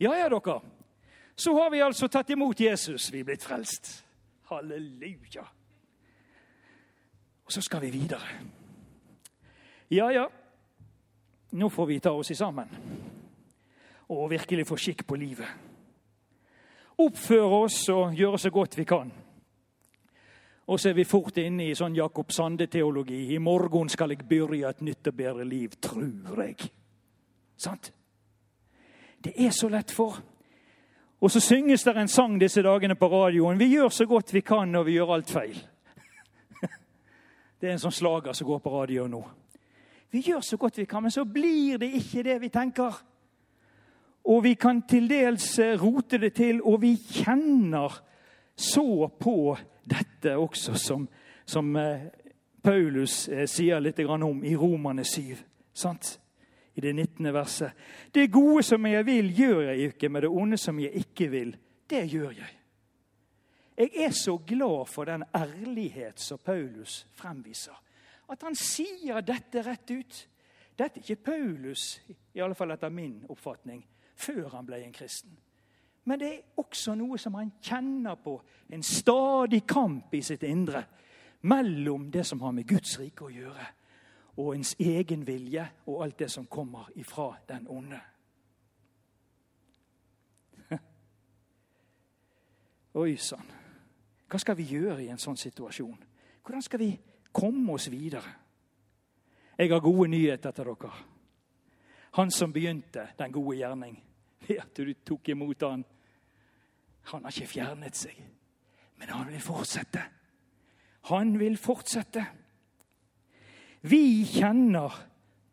Ja, 0.00 0.16
ja, 0.18 0.26
dere. 0.26 0.58
Så 1.36 1.54
har 1.54 1.70
vi 1.70 1.84
altså 1.86 2.08
tatt 2.10 2.30
imot 2.34 2.60
Jesus. 2.60 3.12
Vi 3.14 3.22
er 3.22 3.30
blitt 3.30 3.46
frelst. 3.46 3.92
Halleluja. 4.50 5.46
Og 7.46 7.54
så 7.54 7.62
skal 7.62 7.86
vi 7.86 7.92
videre. 7.94 8.42
Ja, 9.90 10.10
ja. 10.10 10.26
Nå 11.54 11.70
får 11.70 11.86
vi 11.86 12.02
ta 12.02 12.10
oss 12.10 12.34
i 12.34 12.40
sammen 12.42 12.74
og 14.08 14.30
virkelig 14.30 14.66
få 14.66 14.76
skikk 14.80 15.06
på 15.06 15.16
livet 15.20 15.67
oppføre 16.98 17.62
oss 17.64 17.88
og 17.94 18.14
gjøre 18.14 18.38
så 18.38 18.50
godt 18.50 18.78
vi 18.78 18.84
kan. 18.84 19.12
Og 20.68 20.80
så 20.80 20.90
er 20.90 20.98
vi 20.98 21.04
fort 21.08 21.38
inne 21.40 21.70
i 21.70 21.76
sånn 21.76 21.94
Jakob 21.96 22.32
Sande-teologi. 22.32 23.22
I 23.32 23.38
morgen 23.40 23.88
skal 23.88 24.12
jeg 24.12 24.26
begynne 24.28 24.68
et 24.68 24.82
nytt 24.84 25.08
og 25.08 25.14
bedre 25.16 25.46
liv, 25.48 25.78
tror 25.80 26.42
jeg. 26.44 26.68
Sant? 27.56 27.92
Det 29.24 29.32
er 29.36 29.50
så 29.50 29.70
lett 29.72 29.90
for. 29.90 30.18
Og 31.20 31.32
så 31.32 31.40
synges 31.40 31.82
det 31.84 31.96
en 31.96 32.08
sang 32.08 32.36
disse 32.38 32.62
dagene 32.62 32.94
på 32.94 33.08
radioen. 33.10 33.58
Vi 33.58 33.72
gjør 33.72 33.88
så 33.88 34.06
godt 34.06 34.34
vi 34.34 34.44
kan 34.44 34.68
når 34.70 34.84
vi 34.86 34.98
gjør 34.98 35.14
alt 35.16 35.30
feil. 35.30 35.56
Det 37.60 37.66
er 37.66 37.72
en 37.74 37.82
sånn 37.82 37.96
slager 37.96 38.36
som 38.36 38.46
går 38.46 38.60
på 38.62 38.74
radio 38.76 39.08
nå. 39.10 39.22
Vi 40.12 40.20
gjør 40.28 40.44
så 40.44 40.56
godt 40.56 40.78
vi 40.78 40.86
kan, 40.88 41.02
men 41.02 41.12
så 41.12 41.24
blir 41.24 41.80
det 41.80 41.88
ikke 41.98 42.22
det 42.22 42.36
vi 42.40 42.52
tenker. 42.52 43.00
Og 44.28 44.42
vi 44.44 44.54
kan 44.60 44.82
til 44.84 45.08
dels 45.08 45.54
eh, 45.62 45.78
rote 45.80 46.18
det 46.20 46.34
til, 46.36 46.60
og 46.60 46.82
vi 46.82 46.92
kjenner 47.00 47.94
så 48.58 49.08
på 49.20 49.56
dette 49.88 50.34
også, 50.36 50.74
som, 50.76 51.06
som 51.48 51.76
eh, 51.80 52.10
Paulus 52.62 53.22
eh, 53.32 53.46
sier 53.48 53.80
litt 53.80 54.02
om 54.04 54.44
i 54.44 54.54
Romane 54.56 55.04
7. 55.04 55.32
Sant? 55.72 56.18
I 56.74 56.80
det 56.80 56.92
19. 56.92 57.32
verset. 57.34 57.72
Det 58.12 58.28
gode 58.30 58.62
som 58.62 58.84
jeg 58.86 59.06
vil, 59.06 59.32
gjør 59.34 59.60
jeg 59.70 59.88
ikke, 59.94 60.12
men 60.12 60.22
det 60.22 60.30
onde 60.30 60.60
som 60.60 60.78
jeg 60.78 60.92
ikke 60.94 61.32
vil, 61.32 61.56
det 61.90 62.04
gjør 62.12 62.30
jeg. 62.36 62.54
Jeg 63.78 63.90
er 64.04 64.14
så 64.14 64.36
glad 64.46 64.88
for 64.90 65.08
den 65.08 65.24
ærlighet 65.34 66.20
som 66.20 66.38
Paulus 66.44 67.06
fremviser. 67.16 67.74
At 68.28 68.42
han 68.44 68.54
sier 68.58 69.22
dette 69.24 69.62
rett 69.64 69.90
ut. 69.90 70.24
Dette 70.78 71.00
er 71.00 71.04
ikke 71.06 71.30
Paulus, 71.32 71.94
i 72.34 72.42
alle 72.42 72.54
fall 72.58 72.74
etter 72.74 72.92
min 72.92 73.22
oppfatning 73.30 73.86
før 74.18 74.48
han 74.56 74.66
ble 74.66 74.82
en 74.82 74.92
kristen. 74.92 75.38
Men 76.08 76.20
det 76.20 76.28
er 76.28 76.42
også 76.56 76.94
noe 76.96 77.18
som 77.20 77.34
han 77.36 77.52
kjenner 77.62 78.14
på. 78.22 78.40
En 78.72 78.82
stadig 78.82 79.66
kamp 79.68 80.14
i 80.14 80.22
sitt 80.24 80.42
indre 80.48 80.84
mellom 81.40 82.10
det 82.10 82.24
som 82.26 82.40
har 82.40 82.52
med 82.56 82.66
Guds 82.68 82.98
rike 82.98 83.24
å 83.26 83.30
gjøre, 83.30 83.66
og 84.38 84.54
ens 84.56 84.74
egen 84.80 85.26
vilje 85.26 85.68
og 85.86 86.02
alt 86.04 86.18
det 86.18 86.30
som 86.32 86.46
kommer 86.46 86.88
ifra 86.96 87.36
den 87.48 87.68
onde. 87.68 88.00
Oi 93.02 93.16
sann. 93.16 93.54
Hva 94.28 94.38
skal 94.40 94.56
vi 94.58 94.64
gjøre 94.72 95.02
i 95.04 95.08
en 95.12 95.20
sånn 95.20 95.36
situasjon? 95.40 95.98
Hvordan 96.44 96.62
skal 96.64 96.80
vi 96.80 96.90
komme 97.32 97.72
oss 97.76 97.90
videre? 97.92 98.32
Jeg 99.58 99.72
har 99.72 99.80
gode 99.82 100.08
nyheter 100.08 100.52
til 100.54 100.64
dere. 100.64 100.90
Han 102.16 102.30
som 102.30 102.52
begynte 102.52 103.08
den 103.18 103.32
gode 103.32 103.56
gjerning, 103.56 103.96
ved 104.46 104.60
at 104.62 104.76
du 104.76 104.92
tok 105.04 105.28
imot 105.34 105.62
han. 105.66 105.84
Han 107.12 107.24
har 107.24 107.32
ikke 107.32 107.54
fjernet 107.54 107.96
seg, 107.96 108.16
men 109.00 109.12
han 109.14 109.30
vil 109.30 109.40
fortsette. 109.42 110.02
Han 111.08 111.38
vil 111.40 111.56
fortsette. 111.56 112.24
Vi 113.88 114.24
kjenner 114.28 114.96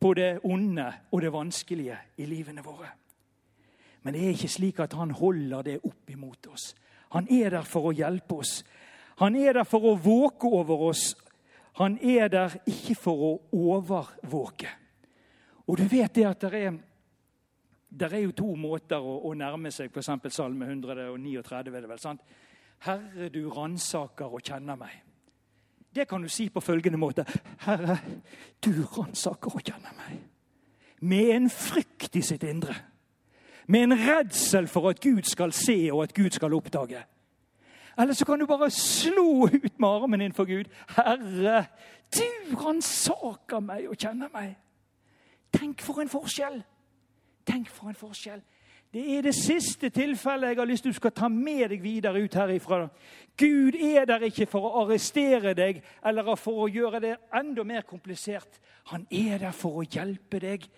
på 0.02 0.14
det 0.18 0.40
onde 0.44 0.88
og 1.12 1.22
det 1.22 1.32
vanskelige 1.34 1.98
i 2.20 2.26
livene 2.28 2.64
våre. 2.66 2.90
Men 4.04 4.14
det 4.14 4.24
er 4.24 4.34
ikke 4.36 4.52
slik 4.52 4.82
at 4.84 4.94
han 4.94 5.14
holder 5.16 5.64
det 5.66 5.78
opp 5.82 6.10
imot 6.12 6.50
oss. 6.52 6.74
Han 7.16 7.30
er 7.32 7.54
der 7.56 7.66
for 7.66 7.90
å 7.90 7.94
hjelpe 7.96 8.42
oss. 8.42 8.60
Han 9.22 9.38
er 9.40 9.56
der 9.56 9.68
for 9.70 9.86
å 9.88 9.96
våke 9.96 10.50
over 10.52 10.90
oss. 10.90 11.14
Han 11.80 11.98
er 12.04 12.28
der 12.30 12.58
ikke 12.68 12.98
for 13.00 13.24
å 13.30 13.32
overvåke. 13.56 14.70
Og 15.66 15.80
du 15.80 15.88
vet 15.90 16.14
det 16.14 16.28
at 16.28 16.44
det 16.44 16.60
er 16.60 16.78
det 18.00 18.14
er 18.14 18.26
jo 18.26 18.32
to 18.36 18.56
måter 18.60 19.00
å, 19.00 19.20
å 19.30 19.34
nærme 19.38 19.72
seg 19.72 19.94
f.eks. 19.94 20.10
Salme 20.36 20.68
139. 20.68 21.44
Er 21.56 21.64
det 21.64 21.74
vel, 21.74 22.00
sant? 22.02 22.24
Herre, 22.84 23.30
du 23.32 23.46
ransaker 23.50 24.34
og 24.36 24.44
kjenner 24.44 24.76
meg. 24.80 24.98
Det 25.96 26.08
kan 26.10 26.22
du 26.22 26.28
si 26.30 26.50
på 26.52 26.60
følgende 26.60 27.00
måte. 27.00 27.24
Herre, 27.64 27.98
du 28.60 28.84
ransaker 28.98 29.56
og 29.56 29.64
kjenner 29.64 29.96
meg. 29.96 30.20
Med 31.08 31.32
en 31.38 31.50
frykt 31.50 32.20
i 32.20 32.24
sitt 32.26 32.44
indre. 32.44 32.76
Med 33.72 33.88
en 33.88 33.98
redsel 33.98 34.68
for 34.68 34.92
at 34.92 35.00
Gud 35.02 35.24
skal 35.30 35.56
se 35.56 35.78
og 35.94 36.04
at 36.04 36.14
Gud 36.14 36.36
skal 36.36 36.54
oppdage. 36.54 37.00
Eller 37.96 38.14
så 38.14 38.28
kan 38.28 38.40
du 38.40 38.46
bare 38.46 38.70
slå 38.76 39.48
ut 39.48 39.80
med 39.80 39.90
armen 39.90 40.20
din 40.20 40.36
for 40.36 40.46
Gud. 40.46 40.68
Herre, 40.98 41.66
du 42.12 42.56
ransaker 42.60 43.64
meg 43.64 43.88
og 43.88 43.96
kjenner 43.96 44.28
meg. 44.36 44.58
Tenk 45.56 45.82
for 45.82 46.04
en 46.04 46.12
forskjell! 46.12 46.60
Tenk 47.46 47.70
for 47.70 47.90
en 47.90 47.98
forskjell. 47.98 48.42
Det 48.96 49.18
er 49.18 49.26
det 49.26 49.36
siste 49.36 49.90
tilfellet 49.90 50.54
jeg 50.54 50.58
har 50.58 50.68
lyst 50.70 50.86
til 50.86 50.94
du 50.94 50.96
skal 50.96 51.12
ta 51.12 51.28
med 51.28 51.68
deg 51.70 51.82
videre 51.84 52.22
ut 52.24 52.36
herifra. 52.40 52.86
Gud 53.38 53.76
er 53.76 54.06
der 54.08 54.24
ikke 54.24 54.48
for 54.48 54.70
å 54.70 54.86
arrestere 54.86 55.52
deg 55.58 55.82
eller 56.06 56.36
for 56.40 56.64
å 56.64 56.70
gjøre 56.72 57.02
det 57.04 57.16
enda 57.36 57.66
mer 57.68 57.84
komplisert. 57.84 58.62
Han 58.94 59.04
er 59.12 59.42
der 59.42 59.52
for 59.52 59.82
å 59.82 59.84
hjelpe 59.84 60.40
deg. 60.40 60.70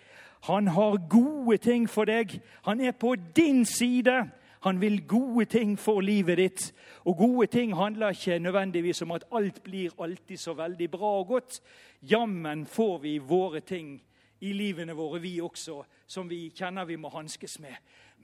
Han 0.48 0.66
har 0.74 0.98
gode 1.10 1.60
ting 1.62 1.86
for 1.86 2.10
deg. 2.10 2.40
Han 2.66 2.80
er 2.80 2.92
på 2.92 3.14
din 3.36 3.64
side. 3.66 4.30
Han 4.66 4.80
vil 4.80 5.06
gode 5.06 5.44
ting 5.44 5.78
for 5.78 6.00
livet 6.00 6.38
ditt. 6.38 6.72
Og 7.06 7.16
gode 7.16 7.46
ting 7.46 7.76
handler 7.76 8.10
ikke 8.10 8.38
nødvendigvis 8.38 9.02
om 9.02 9.14
at 9.14 9.24
alt 9.32 9.62
blir 9.62 9.94
alltid 10.02 10.36
så 10.42 10.54
veldig 10.58 10.90
bra 10.90 11.14
og 11.20 11.26
godt. 11.26 11.60
Jammen 12.02 12.66
får 12.66 12.98
vi 12.98 13.18
våre 13.18 13.60
ting 13.60 14.00
i 14.40 14.52
livene 14.52 14.94
våre, 14.96 15.20
vi 15.20 15.40
også, 15.40 15.82
som 16.06 16.28
vi 16.30 16.48
kjenner 16.54 16.86
vi 16.88 16.96
må 16.96 17.10
hanskes 17.12 17.58
med. 17.60 17.74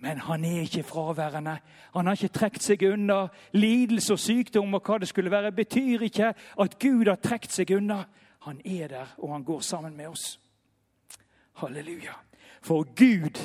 Men 0.02 0.18
han 0.18 0.44
er 0.44 0.60
ikke 0.60 0.82
fraværende. 0.82 1.58
Han 1.94 2.06
har 2.06 2.12
ikke 2.18 2.34
trukket 2.38 2.62
seg 2.62 2.82
unna. 2.88 3.28
Lidelse 3.52 4.12
og 4.12 4.20
sykdom 4.20 4.74
og 4.74 4.82
hva 4.86 4.98
det 4.98 5.08
skulle 5.08 5.30
være, 5.30 5.52
betyr 5.52 6.06
ikke 6.08 6.32
at 6.34 6.78
Gud 6.82 7.06
har 7.08 7.20
trukket 7.22 7.52
seg 7.54 7.74
unna. 7.76 8.04
Han 8.44 8.60
er 8.64 8.88
der, 8.88 9.14
og 9.18 9.32
han 9.32 9.44
går 9.44 9.60
sammen 9.60 9.96
med 9.96 10.08
oss. 10.08 10.40
Halleluja. 11.62 12.16
For 12.62 12.84
Gud 12.84 13.38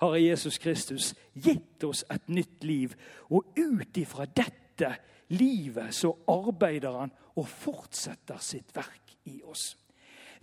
har 0.00 0.16
i 0.16 0.28
Jesus 0.28 0.58
Kristus 0.58 1.14
gitt 1.34 1.84
oss 1.84 2.04
et 2.10 2.28
nytt 2.28 2.64
liv. 2.64 2.94
Og 3.30 3.54
ut 3.56 3.96
ifra 3.96 4.26
dette 4.26 4.96
livet 5.28 5.94
så 5.94 6.10
arbeider 6.28 6.98
han 6.98 7.12
og 7.36 7.48
fortsetter 7.48 8.40
sitt 8.42 8.74
verk 8.76 9.16
i 9.30 9.40
oss. 9.46 9.76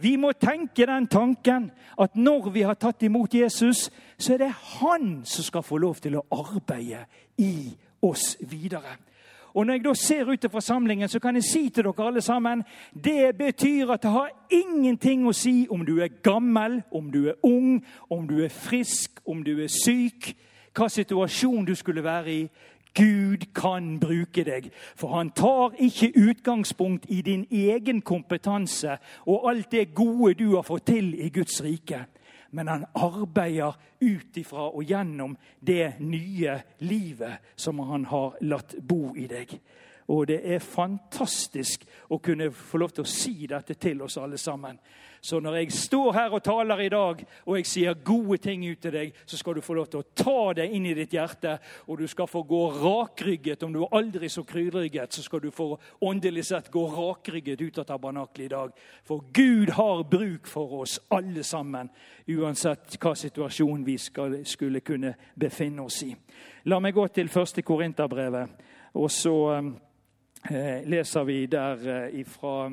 Vi 0.02 0.16
må 0.16 0.32
tenke 0.32 0.86
den 0.88 1.08
tanken 1.08 1.72
at 2.00 2.16
når 2.16 2.50
vi 2.56 2.64
har 2.64 2.78
tatt 2.80 3.04
imot 3.04 3.34
Jesus, 3.36 3.90
så 4.18 4.34
er 4.34 4.38
det 4.46 4.54
han 4.80 5.22
som 5.28 5.44
skal 5.44 5.64
få 5.64 5.78
lov 5.78 6.00
til 6.00 6.16
å 6.16 6.26
arbeide 6.32 7.04
i 7.38 7.76
oss 8.02 8.38
videre. 8.40 8.96
Og 9.54 9.66
Når 9.66 9.74
jeg 9.74 9.84
da 9.84 9.94
ser 9.94 10.30
ut 10.30 10.40
til 10.40 10.50
forsamlingen, 10.50 11.10
så 11.10 11.20
kan 11.20 11.36
jeg 11.36 11.44
si 11.44 11.70
til 11.70 11.84
dere 11.84 12.06
alle 12.08 12.22
sammen 12.22 12.64
det 12.94 13.38
betyr 13.38 13.90
at 13.92 14.04
det 14.04 14.12
har 14.12 14.30
ingenting 14.50 15.28
å 15.28 15.34
si 15.34 15.68
om 15.70 15.86
du 15.86 15.98
er 16.00 16.22
gammel, 16.24 16.82
om 16.92 17.12
du 17.12 17.28
er 17.28 17.36
ung, 17.44 17.84
om 18.10 18.28
du 18.28 18.44
er 18.44 18.50
frisk, 18.50 19.20
om 19.26 19.44
du 19.44 19.58
er 19.64 19.68
syk, 19.68 20.36
hva 20.78 20.88
situasjon 20.90 21.66
du 21.66 21.76
skulle 21.76 22.04
være 22.04 22.32
i. 22.34 22.44
Gud 22.94 23.46
kan 23.56 24.00
bruke 24.00 24.44
deg, 24.44 24.70
for 24.96 25.16
han 25.18 25.32
tar 25.32 25.76
ikke 25.80 26.12
utgangspunkt 26.16 27.06
i 27.10 27.22
din 27.22 27.46
egen 27.52 28.02
kompetanse 28.02 28.98
og 29.26 29.50
alt 29.52 29.72
det 29.72 29.94
gode 29.96 30.34
du 30.40 30.56
har 30.56 30.66
fått 30.68 30.90
til 30.90 31.14
i 31.14 31.30
Guds 31.30 31.62
rike. 31.64 32.06
Men 32.52 32.68
han 32.68 32.86
arbeider 32.96 33.78
ut 34.02 34.38
ifra 34.38 34.70
og 34.74 34.84
gjennom 34.84 35.38
det 35.62 36.00
nye 36.00 36.56
livet 36.80 37.54
som 37.56 37.80
han 37.80 38.08
har 38.10 38.40
latt 38.42 38.76
bo 38.82 39.14
i 39.16 39.28
deg. 39.30 39.54
Og 40.10 40.26
det 40.28 40.40
er 40.42 40.64
fantastisk 40.64 41.86
å 42.10 42.18
kunne 42.18 42.50
få 42.52 42.82
lov 42.82 42.96
til 42.96 43.06
å 43.06 43.10
si 43.10 43.46
dette 43.50 43.76
til 43.78 44.02
oss 44.02 44.18
alle 44.18 44.40
sammen. 44.42 44.80
Så 45.22 45.40
når 45.40 45.56
jeg 45.56 45.72
står 45.76 46.14
her 46.16 46.34
og 46.34 46.44
taler 46.44 46.80
i 46.80 46.90
dag, 46.90 47.24
og 47.46 47.58
jeg 47.58 47.66
sier 47.68 47.98
gode 48.08 48.38
ting 48.42 48.64
ut 48.70 48.80
til 48.82 48.94
deg, 48.94 49.18
så 49.28 49.38
skal 49.38 49.58
du 49.58 49.62
få 49.62 49.76
lov 49.76 49.90
til 49.92 50.00
å 50.00 50.08
ta 50.16 50.54
det 50.56 50.70
inn 50.76 50.86
i 50.88 50.94
ditt 50.96 51.14
hjerte, 51.14 51.58
og 51.88 52.00
du 52.00 52.08
skal 52.08 52.30
få 52.32 52.46
gå 52.48 52.62
rakrygget. 52.80 53.64
Om 53.64 53.76
du 53.76 53.82
er 53.84 53.98
aldri 54.00 54.30
så 54.32 54.46
krydrygget, 54.48 55.14
så 55.14 55.24
skal 55.26 55.44
du 55.44 55.50
få 55.52 55.74
åndelig 56.08 56.46
sett 56.50 56.72
gå 56.72 56.86
rakrygget 56.94 57.62
ut 57.62 57.82
av 57.84 57.90
tabernaklet 57.92 58.46
i 58.46 58.54
dag. 58.54 58.72
For 59.04 59.28
Gud 59.36 59.74
har 59.76 60.06
bruk 60.08 60.48
for 60.48 60.80
oss 60.86 61.00
alle 61.12 61.44
sammen, 61.44 61.92
uansett 62.28 62.96
hva 63.02 63.14
situasjon 63.20 63.84
vi 63.86 63.98
skal, 64.00 64.40
skulle 64.48 64.86
kunne 64.86 65.14
befinne 65.36 65.84
oss 65.84 66.00
i. 66.08 66.14
La 66.72 66.80
meg 66.80 66.96
gå 66.96 67.06
til 67.12 67.30
første 67.30 67.62
Korinterbrevet, 67.68 68.66
og 68.96 69.12
så 69.12 69.36
eh, 69.58 69.72
leser 70.86 71.24
vi 71.24 71.46
der 71.46 72.08
ifra 72.08 72.70
fra 72.70 72.72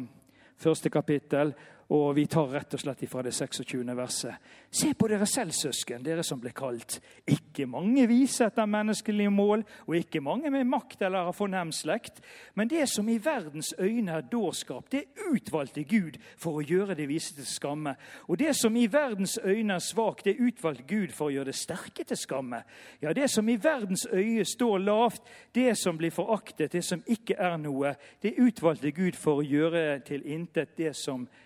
første 0.56 0.90
kapittel 0.90 1.54
og 1.88 2.16
vi 2.16 2.24
tar 2.26 2.48
rett 2.50 2.74
og 2.74 2.80
slett 2.82 3.02
ifra 3.06 3.22
det 3.22 3.30
26. 3.34 3.82
verset. 3.94 4.34
Se 4.74 4.88
på 4.98 5.06
dere 5.06 5.26
selv, 5.30 5.54
søsken, 5.54 6.02
dere 6.02 6.24
som 6.26 6.40
ble 6.42 6.50
kalt. 6.56 6.98
Ikke 7.30 7.68
mange 7.70 8.08
vise 8.10 8.48
etter 8.48 8.66
menneskelige 8.66 9.30
mål, 9.30 9.62
og 9.86 9.94
ikke 9.94 10.20
mange 10.24 10.50
med 10.50 10.66
makt 10.66 11.04
eller 11.06 11.28
har 11.28 11.36
fornem 11.36 11.70
slekt. 11.72 12.18
Men 12.58 12.68
det 12.68 12.88
som 12.90 13.06
i 13.08 13.20
verdens 13.22 13.70
øyne 13.78 14.18
er 14.18 14.26
dårskap, 14.32 14.90
det 14.90 15.04
utvalgte 15.30 15.86
Gud 15.86 16.18
for 16.34 16.58
å 16.58 16.66
gjøre 16.66 16.98
det 16.98 17.06
vise 17.08 17.36
til 17.38 17.46
skamme. 17.46 17.94
Og 18.26 18.42
det 18.42 18.56
som 18.58 18.76
i 18.76 18.88
verdens 18.90 19.38
øyne 19.44 19.78
er 19.78 19.86
svakt, 19.86 20.26
det 20.26 20.40
utvalgte 20.42 20.88
Gud 20.90 21.14
for 21.14 21.30
å 21.30 21.36
gjøre 21.36 21.52
det 21.52 21.58
sterke 21.60 22.02
til 22.02 22.18
skamme. 22.18 22.64
Ja, 23.00 23.14
det 23.14 23.30
som 23.30 23.48
i 23.48 23.58
verdens 23.62 24.08
øye 24.10 24.44
står 24.44 24.82
lavt, 24.82 25.22
det 25.54 25.78
som 25.78 25.98
blir 25.98 26.10
foraktet, 26.10 26.72
det 26.72 26.82
som 26.84 27.06
ikke 27.06 27.38
er 27.38 27.56
noe, 27.62 27.94
det 28.22 28.40
utvalgte 28.42 28.90
Gud 28.90 29.14
for 29.14 29.38
å 29.38 29.46
gjøre 29.46 30.00
til 30.06 30.26
intet 30.26 30.74
det 30.76 30.96
som 30.98 31.28
er 31.30 31.44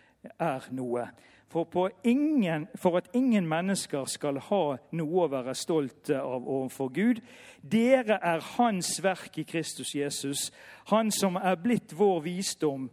noe. 0.70 1.06
For, 1.50 1.90
ingen, 2.04 2.68
for, 2.74 2.96
at 2.96 3.08
ingen 3.12 3.48
mennesker 3.48 4.04
skal 4.06 4.38
ha 4.38 4.76
noe 4.94 5.22
å 5.24 5.30
være 5.32 5.54
stolt 5.58 6.12
av 6.14 6.44
overfor 6.46 6.92
Gud. 6.94 7.22
Dere 7.60 8.20
er 8.22 8.44
Hans 8.54 9.00
verk 9.02 9.40
i 9.42 9.44
Kristus 9.44 9.94
Jesus, 9.94 10.52
Han 10.92 11.10
som 11.10 11.36
er 11.36 11.58
blitt 11.58 11.90
vår 11.98 12.20
visdom 12.22 12.86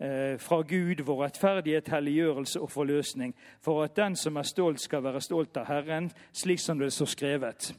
eh, 0.00 0.38
fra 0.40 0.62
Gud, 0.62 1.04
vår 1.04 1.26
rettferdighet, 1.26 1.92
helliggjørelse 1.92 2.60
og 2.60 2.72
forløsning, 2.72 3.34
for 3.60 3.84
at 3.84 3.96
den 3.96 4.16
som 4.16 4.36
er 4.36 4.48
stolt, 4.48 4.80
skal 4.80 5.04
være 5.04 5.20
stolt 5.20 5.56
av 5.60 5.68
Herren, 5.68 6.08
slik 6.32 6.64
som 6.64 6.80
det 6.80 6.92
står 6.92 7.12
skrevet. 7.12 7.74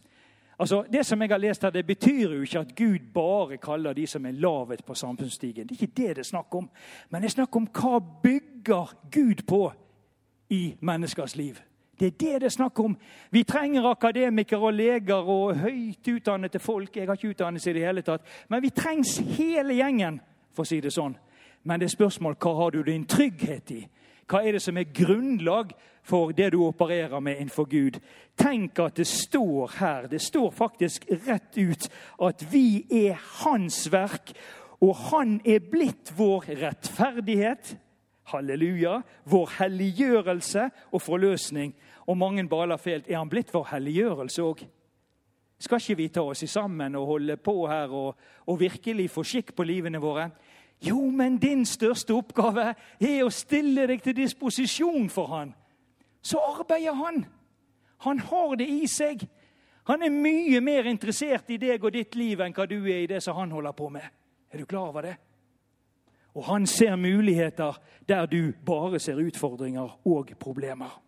Altså, 0.59 0.83
Det 0.91 1.05
som 1.05 1.21
jeg 1.21 1.29
har 1.29 1.37
lest 1.37 1.63
her, 1.63 1.69
det 1.69 1.85
betyr 1.87 2.33
jo 2.33 2.41
ikke 2.41 2.59
at 2.59 2.75
Gud 2.75 2.99
bare 3.13 3.57
kaller 3.57 3.93
de 3.93 4.07
som 4.07 4.25
er 4.25 4.31
lavet 4.31 4.85
på 4.85 4.93
samfunnsstigen. 4.93 5.67
Det 5.67 5.71
er 5.71 5.81
ikke 5.81 5.93
det 5.97 6.15
det 6.15 6.17
er 6.17 6.23
snakk 6.23 6.55
om. 6.55 6.69
Men 7.09 7.21
det 7.21 7.27
er 7.27 7.31
snakk 7.31 7.55
om 7.55 7.67
hva 7.67 7.99
bygger 8.23 8.95
Gud 9.11 9.45
på 9.47 9.71
i 10.49 10.75
menneskers 10.81 11.35
liv. 11.35 11.55
Det 11.99 12.05
er 12.07 12.11
det 12.11 12.41
det 12.41 12.43
er 12.43 12.49
snakk 12.49 12.79
om. 12.79 12.97
Vi 13.31 13.43
trenger 13.43 13.83
akademikere 13.89 14.59
og 14.59 14.73
leger 14.73 15.15
og 15.15 15.55
høyt 15.55 16.07
utdannede 16.07 16.59
folk. 16.59 16.95
Jeg 16.95 17.07
har 17.07 17.15
ikke 17.15 17.29
utdannelse 17.29 17.69
i 17.69 17.73
det 17.73 17.85
hele 17.85 18.01
tatt. 18.01 18.21
Men 18.49 18.61
vi 18.61 18.69
trengs 18.69 19.17
hele 19.17 19.73
gjengen, 19.73 20.21
for 20.53 20.63
å 20.63 20.65
si 20.67 20.79
det 20.79 20.93
sånn. 20.93 21.15
Men 21.63 21.79
det 21.79 21.85
er 21.85 21.95
spørsmål 21.95 22.35
hva 22.39 22.53
har 22.55 22.71
du 22.71 22.83
din 22.83 23.05
trygghet 23.05 23.71
i? 23.71 23.87
Hva 24.29 24.43
er 24.45 24.55
det 24.55 24.61
som 24.61 24.77
er 24.77 24.91
grunnlag 24.93 25.71
for 26.05 26.33
det 26.37 26.51
du 26.53 26.61
opererer 26.61 27.19
med 27.19 27.39
innenfor 27.39 27.65
Gud? 27.69 27.97
Tenk 28.37 28.79
at 28.83 28.99
det 29.01 29.07
står 29.09 29.75
her, 29.79 30.07
det 30.07 30.21
står 30.21 30.51
faktisk 30.53 31.07
rett 31.25 31.57
ut, 31.57 31.89
at 32.21 32.45
vi 32.51 32.85
er 32.93 33.17
Hans 33.41 33.87
verk, 33.91 34.33
og 34.79 34.95
Han 35.09 35.39
er 35.45 35.59
blitt 35.59 36.13
vår 36.15 36.45
rettferdighet. 36.61 37.77
Halleluja. 38.29 39.01
Vår 39.25 39.49
helliggjørelse 39.57 40.69
og 40.91 41.01
forløsning. 41.01 41.73
Og 42.07 42.17
mange 42.17 42.45
baler 42.47 42.77
felt. 42.77 43.09
Er 43.09 43.17
han 43.17 43.29
blitt 43.29 43.53
vår 43.53 43.67
helliggjørelse 43.73 44.45
òg? 44.45 44.61
Skal 45.59 45.81
ikke 45.81 45.97
vi 45.99 46.07
ta 46.07 46.23
oss 46.23 46.45
sammen 46.47 46.95
og 46.95 47.07
holde 47.07 47.35
på 47.37 47.55
her 47.67 47.91
og, 47.91 48.15
og 48.47 48.59
virkelig 48.61 49.09
få 49.11 49.25
skikk 49.27 49.51
på 49.57 49.65
livene 49.67 49.99
våre? 49.99 50.29
Jo, 50.81 51.09
men 51.11 51.37
din 51.37 51.65
største 51.65 52.13
oppgave 52.15 52.73
er 52.99 53.23
å 53.25 53.31
stille 53.33 53.87
deg 53.89 54.03
til 54.03 54.15
disposisjon 54.15 55.09
for 55.11 55.27
han. 55.33 55.51
Så 56.21 56.39
arbeider 56.39 56.95
han. 56.95 57.25
Han 58.05 58.19
har 58.19 58.55
det 58.55 58.67
i 58.69 58.87
seg. 58.87 59.25
Han 59.91 60.03
er 60.03 60.13
mye 60.13 60.61
mer 60.63 60.87
interessert 60.87 61.49
i 61.51 61.57
deg 61.59 61.83
og 61.83 61.91
ditt 61.95 62.15
liv 62.15 62.39
enn 62.39 62.55
hva 62.55 62.67
du 62.69 62.77
er 62.85 63.03
i 63.03 63.09
det 63.11 63.19
som 63.23 63.35
han 63.35 63.51
holder 63.51 63.75
på 63.75 63.89
med. 63.91 64.07
Er 64.51 64.57
du 64.61 64.65
klar 64.65 64.93
over 64.93 65.03
det? 65.03 65.17
Og 66.37 66.45
han 66.47 66.67
ser 66.67 66.95
muligheter 66.95 67.75
der 68.07 68.25
du 68.25 68.53
bare 68.65 68.99
ser 68.99 69.19
utfordringer 69.19 69.99
og 70.07 70.31
problemer. 70.39 71.01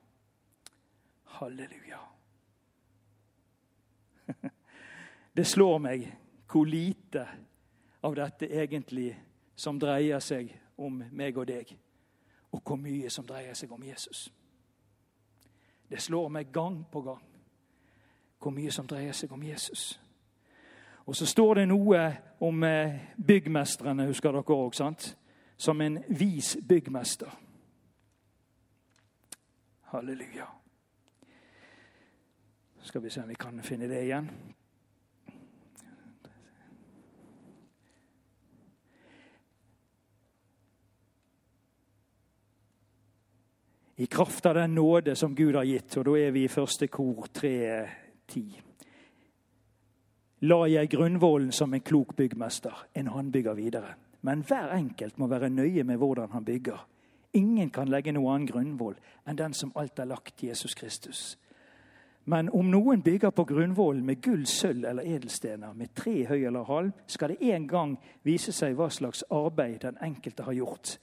Halleluja. 1.40 2.02
Det 5.36 5.48
slår 5.48 5.78
meg 5.80 6.10
hvor 6.52 6.68
lite 6.68 7.24
av 8.04 8.16
dette 8.18 8.50
egentlig 8.52 9.14
er 9.14 9.31
som 9.62 9.80
dreier 9.80 10.19
seg 10.19 10.50
om 10.82 11.04
meg 11.13 11.38
og 11.38 11.45
deg, 11.47 11.76
og 12.52 12.62
hvor 12.65 12.80
mye 12.82 13.10
som 13.13 13.28
dreier 13.28 13.54
seg 13.58 13.71
om 13.71 13.84
Jesus. 13.86 14.32
Det 15.91 16.02
slår 16.02 16.32
meg 16.34 16.50
gang 16.54 16.82
på 16.91 17.02
gang 17.06 17.28
hvor 18.41 18.54
mye 18.56 18.71
som 18.74 18.88
dreier 18.89 19.13
seg 19.13 19.32
om 19.32 19.43
Jesus. 19.45 20.00
Og 21.06 21.15
så 21.15 21.28
står 21.30 21.60
det 21.60 21.67
noe 21.69 22.00
om 22.41 22.63
eh, 22.65 22.95
byggmestrene, 23.17 24.08
husker 24.10 24.34
dere 24.34 24.56
òg, 24.56 24.74
sant? 24.74 25.12
Som 25.58 25.82
en 25.86 26.00
vis 26.10 26.56
byggmester. 26.67 27.30
Halleluja. 29.91 30.47
Skal 32.82 33.04
vi 33.04 33.13
se 33.13 33.21
om 33.21 33.30
vi 33.30 33.38
kan 33.38 33.62
finne 33.62 33.89
det 33.91 34.02
igjen. 34.08 34.32
I 44.02 44.06
kraft 44.06 44.46
av 44.46 44.56
den 44.56 44.76
nåde 44.76 45.16
som 45.16 45.36
Gud 45.36 45.56
har 45.56 45.64
gitt. 45.64 45.98
Og 45.98 46.06
da 46.06 46.14
er 46.18 46.32
vi 46.34 46.48
i 46.48 46.50
første 46.50 46.88
kor 46.90 47.28
3.10. 47.38 48.62
la 50.42 50.58
jeg 50.66 50.90
grunnvollen 50.90 51.52
som 51.54 51.74
en 51.74 51.84
klok 51.86 52.16
byggmester. 52.18 52.88
En 52.98 53.12
han 53.14 53.30
bygger 53.32 53.54
videre. 53.54 53.94
Men 54.22 54.42
hver 54.42 54.74
enkelt 54.74 55.20
må 55.22 55.28
være 55.28 55.50
nøye 55.50 55.84
med 55.84 55.98
hvordan 56.02 56.32
han 56.32 56.46
bygger. 56.46 56.88
Ingen 57.34 57.70
kan 57.70 57.94
legge 57.94 58.12
noe 58.12 58.34
annen 58.34 58.48
grunnvoll 58.50 58.98
enn 59.30 59.38
den 59.38 59.54
som 59.54 59.72
alt 59.76 60.00
er 60.00 60.10
lagt 60.10 60.42
Jesus 60.44 60.74
Kristus. 60.74 61.38
Men 62.26 62.50
om 62.50 62.74
noen 62.74 63.06
bygger 63.06 63.30
på 63.30 63.46
grunnvollen 63.54 64.06
med 64.06 64.22
gull, 64.22 64.48
sølv 64.50 64.86
eller 64.86 65.06
edelstener, 65.06 65.78
med 65.78 65.94
tre, 65.94 66.26
høy 66.26 66.42
eller 66.42 66.66
halv, 66.66 66.92
skal 67.06 67.36
det 67.36 67.54
en 67.54 67.70
gang 67.70 67.96
vise 68.26 68.52
seg 68.52 68.74
hva 68.78 68.90
slags 68.90 69.24
arbeid 69.30 69.84
den 69.86 70.02
enkelte 70.02 70.50
har 70.50 70.58
gjort. 70.58 70.98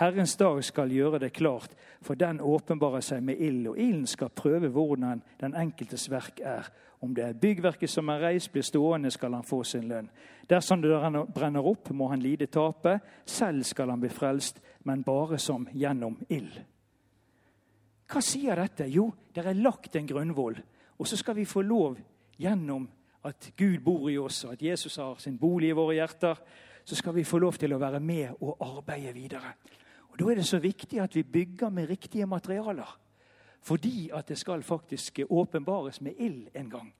Herrens 0.00 0.36
dag 0.36 0.62
skal 0.64 0.92
gjøre 0.92 1.18
det 1.20 1.32
klart, 1.36 1.74
for 2.00 2.16
den 2.16 2.38
åpenbarer 2.40 3.02
seg 3.04 3.20
med 3.22 3.36
ild, 3.36 3.66
og 3.68 3.78
ilden 3.78 4.06
skal 4.08 4.30
prøve 4.32 4.70
hvordan 4.72 5.20
den 5.40 5.56
enkeltes 5.60 6.06
verk 6.10 6.40
er. 6.40 6.70
Om 7.04 7.12
det 7.14 7.24
er 7.24 7.36
byggverket 7.36 7.90
som 7.90 8.08
er 8.08 8.22
reist, 8.24 8.48
blir 8.52 8.64
stående, 8.64 9.10
skal 9.12 9.34
han 9.36 9.44
få 9.44 9.62
sin 9.64 9.88
lønn. 9.88 10.08
Dersom 10.48 10.80
det 10.80 10.92
brenner 11.34 11.66
opp, 11.68 11.90
må 11.92 12.08
han 12.08 12.22
lide 12.24 12.48
tape. 12.48 12.98
Selv 13.26 13.64
skal 13.64 13.92
han 13.92 14.00
bli 14.00 14.08
frelst, 14.08 14.62
men 14.88 15.02
bare 15.04 15.38
som 15.38 15.66
gjennom 15.72 16.16
ild. 16.28 16.56
Hva 18.10 18.22
sier 18.24 18.56
dette? 18.56 18.88
Jo, 18.88 19.10
det 19.34 19.44
er 19.44 19.60
lagt 19.60 19.96
en 19.96 20.08
grunnvoll. 20.08 20.56
Og 20.96 21.08
så 21.08 21.16
skal 21.16 21.36
vi 21.36 21.44
få 21.44 21.60
lov 21.60 21.98
gjennom 22.40 22.88
at 23.28 23.52
Gud 23.56 23.84
bor 23.84 24.08
i 24.08 24.16
oss, 24.18 24.44
og 24.44 24.56
at 24.56 24.62
Jesus 24.62 24.96
har 24.96 25.20
sin 25.20 25.36
bolig 25.38 25.68
i 25.70 25.76
våre 25.76 25.98
hjerter, 25.98 26.40
så 26.84 26.96
skal 26.96 27.14
vi 27.14 27.24
få 27.28 27.38
lov 27.38 27.60
til 27.60 27.76
å 27.76 27.80
være 27.80 28.00
med 28.00 28.40
og 28.40 28.56
arbeide 28.64 29.12
videre. 29.12 29.52
Da 30.20 30.28
er 30.28 30.36
det 30.36 30.46
så 30.46 30.58
viktig 30.60 31.00
at 31.00 31.14
vi 31.16 31.22
bygger 31.22 31.70
med 31.72 31.88
riktige 31.88 32.26
materialer. 32.26 32.98
Fordi 33.60 34.10
at 34.14 34.28
det 34.28 34.38
skal 34.38 34.62
faktisk 34.62 35.20
åpenbares 35.30 36.00
med 36.00 36.12
ild 36.18 36.48
en 36.54 36.70
gang. 36.70 36.94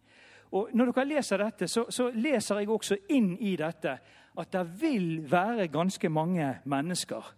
Og 0.52 0.68
Når 0.72 0.84
dere 0.84 1.04
leser 1.04 1.36
dette, 1.36 1.68
så, 1.68 1.84
så 1.90 2.10
leser 2.14 2.58
jeg 2.58 2.68
også 2.68 2.96
inn 3.08 3.36
i 3.38 3.56
dette 3.56 3.98
at 4.38 4.52
det 4.52 4.64
vil 4.80 5.30
være 5.30 5.68
ganske 5.68 6.08
mange 6.08 6.58
mennesker 6.64 7.34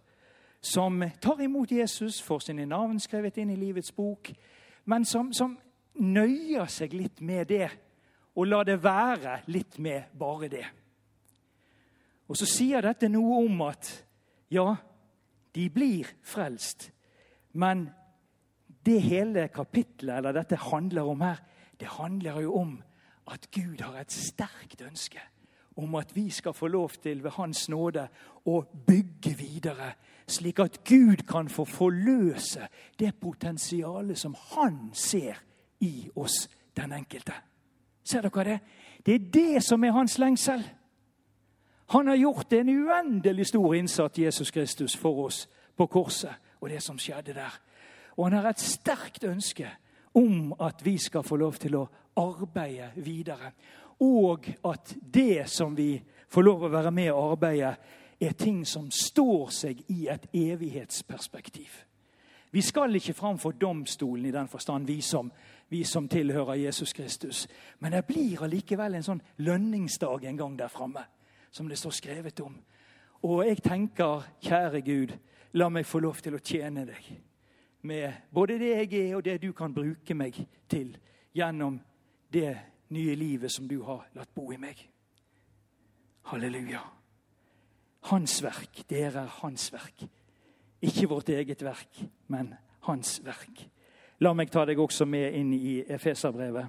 som 0.63 1.03
tar 1.21 1.41
imot 1.41 1.71
Jesus, 1.71 2.21
får 2.21 2.39
sine 2.39 2.65
navn 2.65 2.99
skrevet 2.99 3.37
inn 3.37 3.49
i 3.51 3.59
livets 3.59 3.91
bok, 3.91 4.31
men 4.85 5.05
som, 5.05 5.33
som 5.33 5.57
nøyer 5.99 6.69
seg 6.71 6.93
litt 6.95 7.19
med 7.21 7.49
det 7.51 7.67
og 8.35 8.47
lar 8.47 8.63
det 8.63 8.79
være 8.83 9.41
litt 9.51 9.77
med 9.83 10.15
bare 10.17 10.47
det. 10.47 10.63
Og 12.31 12.39
så 12.39 12.47
sier 12.47 12.81
dette 12.81 13.11
noe 13.11 13.43
om 13.43 13.61
at 13.67 13.91
ja, 14.49 14.71
de 15.55 15.69
blir 15.69 16.09
frelst, 16.23 16.91
men 17.53 17.89
det 18.85 19.01
hele 19.01 19.47
kapitlet, 19.53 20.17
eller 20.17 20.33
dette 20.35 20.59
handler 20.59 21.07
om 21.07 21.21
her, 21.21 21.43
det 21.79 21.87
handler 21.87 22.41
jo 22.41 22.55
om 22.59 22.73
at 23.31 23.47
Gud 23.51 23.81
har 23.81 24.01
et 24.01 24.11
sterkt 24.11 24.81
ønske 24.81 25.21
om 25.75 25.95
at 25.95 26.15
vi 26.15 26.29
skal 26.29 26.53
få 26.53 26.67
lov 26.67 26.89
til 27.01 27.23
ved 27.23 27.31
Hans 27.31 27.69
nåde 27.69 28.07
å 28.45 28.59
bygge 28.87 29.33
videre, 29.37 29.93
slik 30.27 30.59
at 30.59 30.83
Gud 30.85 31.25
kan 31.27 31.49
få 31.49 31.65
forløse 31.65 32.67
det 32.99 33.15
potensialet 33.19 34.17
som 34.19 34.35
Han 34.53 34.91
ser 34.93 35.39
i 35.79 36.09
oss, 36.15 36.47
den 36.75 36.93
enkelte. 36.93 37.33
Ser 38.03 38.21
dere 38.21 38.43
det? 38.43 38.59
Det 39.05 39.15
er 39.15 39.31
det 39.33 39.63
som 39.63 39.83
er 39.83 39.91
hans 39.91 40.17
lengsel. 40.19 40.63
Han 41.93 42.07
har 42.07 42.15
gjort 42.15 42.53
en 42.53 42.69
uendelig 42.69 43.47
stor 43.47 43.75
innsats, 43.75 44.17
Jesus 44.17 44.51
Kristus, 44.51 44.95
for 44.97 45.25
oss 45.25 45.43
på 45.77 45.87
korset 45.87 46.33
og 46.59 46.69
det 46.69 46.81
som 46.81 46.97
skjedde 46.97 47.35
der. 47.37 47.53
Og 48.17 48.25
han 48.25 48.39
har 48.39 48.49
et 48.49 48.61
sterkt 48.61 49.23
ønske 49.29 49.69
om 50.17 50.55
at 50.57 50.81
vi 50.85 50.97
skal 50.97 51.23
få 51.23 51.37
lov 51.37 51.59
til 51.61 51.77
å 51.77 51.87
arbeide 52.17 52.91
videre 52.95 53.53
og 54.01 54.49
at 54.65 54.95
det 55.13 55.49
som 55.49 55.75
vi 55.75 56.01
får 56.29 56.43
lov 56.43 56.65
å 56.65 56.73
være 56.73 56.91
med 56.91 57.11
og 57.13 57.37
arbeide, 57.37 57.75
er 58.19 58.37
ting 58.37 58.63
som 58.65 58.89
står 58.91 59.49
seg 59.51 59.81
i 59.91 60.07
et 60.09 60.29
evighetsperspektiv. 60.33 61.71
Vi 62.51 62.61
skal 62.61 62.95
ikke 62.95 63.13
framfor 63.17 63.51
domstolen 63.51 64.25
i 64.25 64.31
den 64.31 64.47
forstand, 64.47 64.87
vi 64.87 65.01
som, 65.01 65.31
vi 65.69 65.83
som 65.83 66.07
tilhører 66.07 66.53
Jesus 66.53 66.93
Kristus. 66.93 67.47
Men 67.79 67.91
det 67.91 68.05
blir 68.05 68.43
allikevel 68.45 68.95
en 68.95 69.05
sånn 69.05 69.21
lønningsdag 69.37 70.25
en 70.29 70.37
gang 70.37 70.57
der 70.57 70.73
framme, 70.73 71.05
som 71.53 71.69
det 71.69 71.77
står 71.77 71.93
skrevet 71.93 72.41
om. 72.41 72.55
Og 73.23 73.45
jeg 73.45 73.61
tenker, 73.63 74.25
kjære 74.41 74.81
Gud, 74.81 75.13
la 75.53 75.69
meg 75.69 75.85
få 75.85 76.01
lov 76.01 76.17
til 76.23 76.35
å 76.35 76.41
tjene 76.41 76.87
deg 76.89 77.13
med 77.83 78.29
både 78.31 78.57
det 78.59 78.71
jeg 78.71 78.93
er, 78.93 79.15
og 79.17 79.25
det 79.25 79.41
du 79.43 79.51
kan 79.53 79.73
bruke 79.75 80.15
meg 80.15 80.37
til 80.71 80.95
gjennom 81.35 81.79
det 82.33 82.55
nye 82.95 83.15
livet 83.15 83.51
som 83.51 83.67
du 83.67 83.81
har 83.83 84.05
latt 84.15 84.31
bo 84.35 84.47
i 84.53 84.57
meg. 84.57 84.79
Halleluja. 86.31 86.81
Hans 88.09 88.37
verk. 88.43 88.83
Dere 88.89 89.25
er 89.25 89.35
hans 89.41 89.67
verk. 89.73 90.05
Ikke 90.83 91.09
vårt 91.11 91.29
eget 91.29 91.63
verk, 91.63 91.99
men 92.27 92.53
hans 92.87 93.17
verk. 93.23 93.65
La 94.23 94.31
meg 94.33 94.51
ta 94.51 94.63
deg 94.65 94.79
også 94.79 95.05
med 95.05 95.35
inn 95.35 95.51
i 95.55 95.81
Efeserbrevet. 95.83 96.67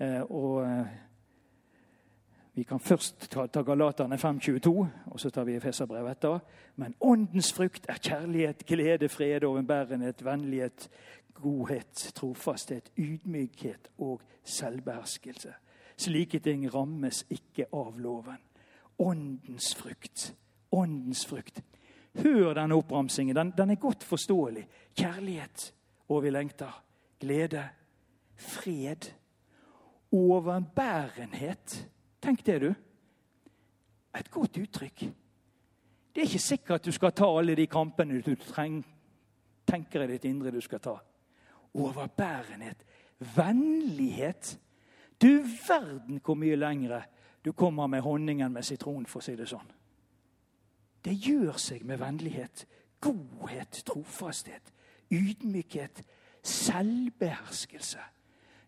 Eh, 0.00 0.22
og 0.24 0.64
eh, 0.64 0.92
vi 2.54 2.62
kan 2.62 2.80
først 2.80 3.30
ta, 3.30 3.62
Galaterne 3.62 4.14
5.22, 4.14 4.86
og 5.06 5.20
så 5.20 5.30
tar 5.30 5.44
vi 5.44 5.54
Efeserbrevet 5.54 6.10
etter. 6.10 6.38
Men 6.76 6.94
åndens 7.00 7.52
frukt 7.52 7.86
er 7.88 8.00
kjærlighet, 8.02 8.66
glede, 8.66 9.08
fred, 9.08 9.44
overbærenhet, 9.44 10.24
vennlighet, 10.24 10.88
godhet, 11.34 12.12
trofasthet, 12.14 12.90
ydmykhet 12.98 13.90
og 13.98 14.20
selvbeherskelse. 14.44 15.54
Slike 15.96 16.38
ting 16.38 16.66
rammes 16.74 17.24
ikke 17.30 17.68
av 17.72 17.98
loven. 18.00 18.40
Åndens 18.98 19.74
frukt. 19.74 20.34
Åndens 20.72 21.26
frukt. 21.26 21.62
Hør 22.22 22.54
denne 22.54 22.74
oppramsingen. 22.74 23.36
Den, 23.36 23.52
den 23.58 23.70
er 23.70 23.80
godt 23.80 24.04
forståelig. 24.04 24.66
Kjærlighet 24.98 25.72
og 26.08 26.22
vi 26.22 26.30
lengter. 26.30 26.82
Glede. 27.20 27.68
Fred. 28.36 29.12
Overbærenhet. 30.12 31.88
Tenk 32.20 32.44
det, 32.46 32.60
du. 32.60 32.70
Et 34.18 34.30
godt 34.30 34.58
uttrykk. 34.58 35.04
Det 36.14 36.22
er 36.22 36.26
ikke 36.26 36.42
sikkert 36.42 36.80
at 36.80 36.84
du 36.84 36.92
skal 36.92 37.12
ta 37.14 37.28
alle 37.38 37.54
de 37.56 37.66
kampene 37.70 38.20
du 38.22 38.34
treng, 38.34 38.82
tenker 39.66 40.02
i 40.02 40.10
ditt 40.10 40.26
indre 40.26 40.50
du 40.50 40.60
skal 40.60 40.82
ta 40.82 40.96
overbærenhet, 41.74 42.84
vennlighet. 43.36 44.58
Du 45.22 45.44
verden 45.68 46.20
hvor 46.24 46.34
mye 46.34 46.56
lengre 46.56 47.02
du 47.44 47.52
kommer 47.52 47.86
med 47.86 48.02
honningen 48.02 48.52
med 48.52 48.66
sitron, 48.66 49.06
for 49.06 49.20
å 49.20 49.24
si 49.24 49.36
det 49.36 49.48
sånn. 49.48 49.68
Det 51.00 51.14
gjør 51.14 51.56
seg 51.56 51.84
med 51.88 52.00
vennlighet, 52.02 52.66
godhet, 53.00 53.82
trofasthet, 53.86 54.72
ydmykhet, 55.10 56.02
selvbeherskelse. 56.42 58.02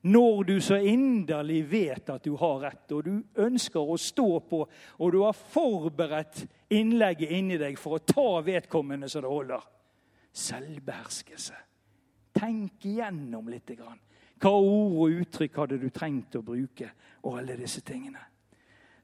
Når 0.03 0.45
du 0.45 0.57
så 0.61 0.77
inderlig 0.77 1.61
vet 1.71 2.09
at 2.11 2.25
du 2.25 2.35
har 2.37 2.57
rett, 2.65 2.93
og 2.93 3.05
du 3.07 3.43
ønsker 3.45 3.79
å 3.79 3.99
stå 4.01 4.41
på, 4.51 4.65
og 4.99 5.13
du 5.15 5.21
har 5.23 5.37
forberedt 5.37 6.43
innlegget 6.75 7.31
inni 7.39 7.59
deg 7.61 7.79
for 7.79 7.99
å 7.99 8.03
ta 8.03 8.41
vedkommende 8.43 9.11
så 9.11 9.23
det 9.23 9.31
holder. 9.31 9.69
Selvbeherskelse. 10.33 11.61
Tenk 12.35 12.89
igjennom 12.89 13.51
litt. 13.53 13.71
Hva 14.43 14.53
ord 14.57 14.99
og 15.05 15.23
uttrykk 15.23 15.63
hadde 15.63 15.79
du 15.79 15.89
trengt 15.95 16.35
å 16.35 16.43
bruke? 16.43 16.91
Og 17.23 17.39
alle 17.39 17.55
disse 17.61 17.85
tingene. 17.87 18.25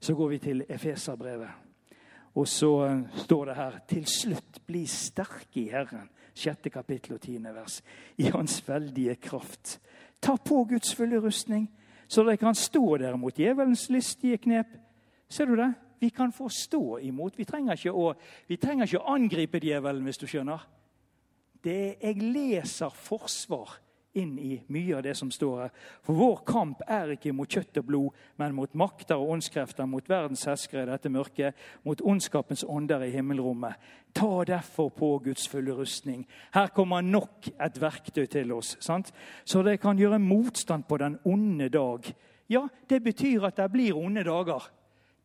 Så 0.00 0.16
går 0.18 0.34
vi 0.34 0.38
til 0.42 0.64
Efeserbrevet. 0.66 1.68
Og 2.38 2.46
så 2.48 2.70
eh, 2.86 3.00
står 3.24 3.46
det 3.46 3.54
her 3.58 3.78
Til 3.88 4.06
slutt 4.06 4.60
bli 4.66 4.84
sterke 4.86 5.60
i 5.62 5.70
Herren. 5.72 6.08
Sjette 6.38 6.70
kapittel 6.70 7.16
og 7.16 7.22
tiende 7.22 7.54
vers. 7.54 7.80
I 8.18 8.30
Hans 8.30 8.60
veldige 8.66 9.16
kraft. 9.22 9.78
Ta 10.20 10.36
på 10.36 10.64
Guds 10.64 10.94
fulle 10.94 11.20
rustning, 11.22 11.68
så 12.08 12.24
dere 12.24 12.40
kan 12.40 12.54
stå 12.54 12.96
der 12.96 13.16
mot 13.16 13.36
djevelens 13.36 13.88
listige 13.90 14.38
knep. 14.38 14.66
Ser 15.28 15.46
du 15.46 15.56
det? 15.56 15.72
Vi 16.00 16.08
kan 16.08 16.32
få 16.32 16.48
stå 16.48 16.98
imot. 17.02 17.38
Vi 17.38 17.44
trenger 17.44 17.76
ikke 17.76 17.92
å, 17.92 18.12
trenger 18.60 18.86
ikke 18.86 19.00
å 19.02 19.14
angripe 19.14 19.60
djevelen, 19.62 20.04
hvis 20.06 20.20
du 20.20 20.26
skjønner 20.30 20.66
det 21.64 21.98
jeg 22.00 22.22
leser 22.22 22.92
forsvar 22.94 23.78
inn 24.18 24.34
i 24.38 24.58
mye 24.72 24.96
av 24.98 25.04
det 25.06 25.14
som 25.18 25.30
står 25.32 25.62
her. 25.62 25.72
For 26.06 26.18
vår 26.18 26.42
kamp 26.48 26.82
er 26.86 27.14
ikke 27.14 27.32
mot 27.36 27.50
kjøtt 27.50 27.80
og 27.80 27.88
blod, 27.88 28.22
men 28.40 28.56
mot 28.56 28.74
makter 28.78 29.16
og 29.18 29.34
åndskrefter, 29.36 29.88
mot 29.88 30.10
verdens 30.10 30.46
herskere 30.48 30.86
i 30.86 30.90
dette 30.92 31.12
mørket, 31.12 31.58
mot 31.86 32.02
ondskapens 32.02 32.64
ånder 32.68 33.06
i 33.06 33.12
himmelrommet. 33.14 33.78
Ta 34.16 34.44
derfor 34.48 34.90
på 34.94 35.12
Guds 35.24 35.48
fulle 35.48 35.76
rustning. 35.76 36.24
Her 36.54 36.72
kommer 36.74 37.04
nok 37.04 37.50
et 37.54 37.80
verktøy 37.80 38.26
til 38.26 38.52
oss, 38.56 38.76
sant? 38.84 39.12
så 39.44 39.62
det 39.62 39.78
kan 39.80 39.98
gjøre 39.98 40.18
motstand 40.22 40.88
på 40.88 40.98
den 41.00 41.18
onde 41.24 41.68
dag. 41.72 42.12
Ja, 42.48 42.66
det 42.88 43.02
betyr 43.04 43.44
at 43.48 43.56
det 43.60 43.70
blir 43.72 43.96
onde 43.96 44.24
dager. 44.24 44.70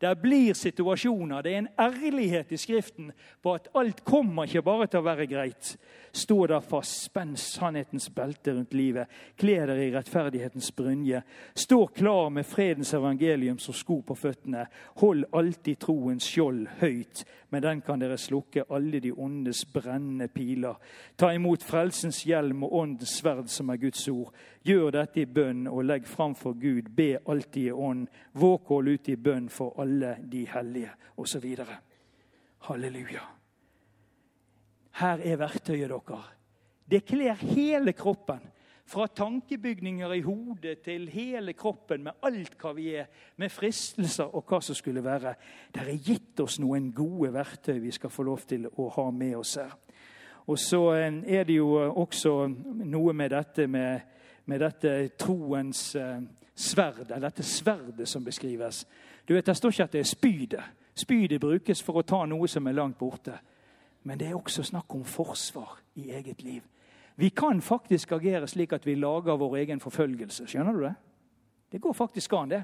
Det 0.04 0.16
blir 0.20 0.52
situasjoner. 0.52 1.42
Det 1.42 1.52
er 1.52 1.58
en 1.58 1.68
ærlighet 1.80 2.52
i 2.52 2.56
Skriften 2.60 3.12
på 3.42 3.54
at 3.56 3.68
alt 3.74 4.02
kommer 4.04 4.44
ikke 4.44 4.62
bare 4.62 4.86
til 4.86 5.00
å 5.00 5.06
være 5.06 5.24
greit. 5.30 5.70
Stå 6.12 6.36
der 6.46 6.60
fast, 6.60 7.06
spenn 7.08 7.32
sannhetens 7.40 8.10
belte 8.14 8.52
rundt 8.52 8.74
livet, 8.76 9.08
kle 9.40 9.56
dere 9.64 9.80
i 9.82 9.88
rettferdighetens 9.94 10.68
brynje. 10.76 11.22
Stå 11.56 11.86
klar 11.96 12.28
med 12.30 12.46
fredens 12.46 12.92
evangelium 12.94 13.58
som 13.58 13.74
sko 13.74 14.02
på 14.06 14.14
føttene. 14.14 14.66
Hold 15.00 15.24
alltid 15.32 15.80
troens 15.82 16.28
skjold 16.28 16.68
høyt, 16.82 17.24
med 17.50 17.64
den 17.64 17.80
kan 17.86 18.04
dere 18.04 18.20
slukke 18.20 18.66
alle 18.70 19.00
de 19.00 19.10
ondes 19.10 19.64
brennende 19.72 20.28
piler. 20.28 20.76
Ta 21.16 21.32
imot 21.32 21.64
frelsens 21.64 22.22
hjelm 22.28 22.62
og 22.68 22.76
åndens 22.84 23.16
sverd, 23.22 23.48
som 23.48 23.72
er 23.72 23.80
Guds 23.82 24.04
ord. 24.12 24.30
Gjør 24.64 24.94
dette 24.94 25.20
i 25.20 25.28
bønn 25.28 25.66
og 25.68 25.84
legg 25.84 26.06
fram 26.08 26.34
for 26.38 26.56
Gud. 26.56 26.88
Be 26.96 27.18
alltid 27.28 27.66
i 27.68 27.72
ånd. 27.72 28.06
Våk 28.32 28.70
hold 28.72 28.88
ut 28.88 29.08
i 29.12 29.16
bønn 29.20 29.50
for 29.52 29.76
alle 29.82 30.16
de 30.24 30.46
hellige, 30.48 30.94
osv. 31.20 31.44
Halleluja. 32.68 33.26
Her 35.00 35.20
er 35.20 35.36
verktøyet 35.36 35.90
deres. 35.90 36.32
Det 36.90 37.04
kler 37.04 37.34
hele 37.34 37.92
kroppen. 37.92 38.40
Fra 38.86 39.06
tankebygninger 39.06 40.12
i 40.12 40.20
hodet 40.20 40.78
til 40.84 41.08
hele 41.08 41.54
kroppen, 41.56 42.02
med 42.04 42.20
alt 42.22 42.58
hva 42.60 42.74
vi 42.76 42.90
er, 43.00 43.06
med 43.40 43.48
fristelser 43.48 44.28
og 44.36 44.44
hva 44.44 44.60
som 44.60 44.76
skulle 44.76 45.00
være. 45.04 45.32
Det 45.72 45.86
er 45.88 46.02
gitt 46.04 46.40
oss 46.44 46.58
noen 46.60 46.90
gode 46.92 47.32
verktøy 47.32 47.78
vi 47.80 47.92
skal 47.96 48.12
få 48.12 48.26
lov 48.28 48.44
til 48.48 48.68
å 48.68 48.90
ha 48.98 49.06
med 49.10 49.38
oss 49.40 49.56
her. 49.56 49.72
Og 50.52 50.60
så 50.60 50.82
eh, 50.92 51.22
er 51.38 51.48
det 51.48 51.56
jo 51.56 51.70
også 51.88 52.34
noe 52.84 53.14
med 53.16 53.32
dette 53.32 53.66
med, 53.66 54.04
med 54.44 54.60
dette 54.60 55.08
troens 55.18 55.94
eh, 55.96 56.20
sverd, 56.54 57.10
eller 57.10 57.28
dette 57.28 57.42
sverdet 57.42 58.08
som 58.08 58.24
beskrives. 58.24 58.86
Du 59.28 59.34
vet, 59.34 59.46
Det 59.46 59.56
står 59.56 59.70
ikke 59.70 59.84
at 59.84 59.92
det 59.92 60.00
er 60.00 60.04
spydet. 60.04 60.64
Spydet 60.94 61.40
brukes 61.40 61.82
for 61.82 61.98
å 61.98 62.06
ta 62.06 62.24
noe 62.26 62.48
som 62.48 62.66
er 62.66 62.76
langt 62.76 62.98
borte. 62.98 63.38
Men 64.02 64.18
det 64.18 64.28
er 64.28 64.36
også 64.36 64.62
snakk 64.62 64.94
om 64.94 65.04
forsvar 65.04 65.78
i 65.94 66.10
eget 66.10 66.42
liv. 66.42 66.62
Vi 67.16 67.28
kan 67.28 67.60
faktisk 67.60 68.12
agere 68.12 68.46
slik 68.46 68.72
at 68.72 68.86
vi 68.86 68.94
lager 68.94 69.36
vår 69.36 69.56
egen 69.56 69.80
forfølgelse. 69.80 70.46
Skjønner 70.46 70.72
du 70.72 70.82
det? 70.82 70.94
Det 71.72 71.80
går 71.80 71.92
faktisk 71.92 72.32
an, 72.32 72.48
det. 72.48 72.62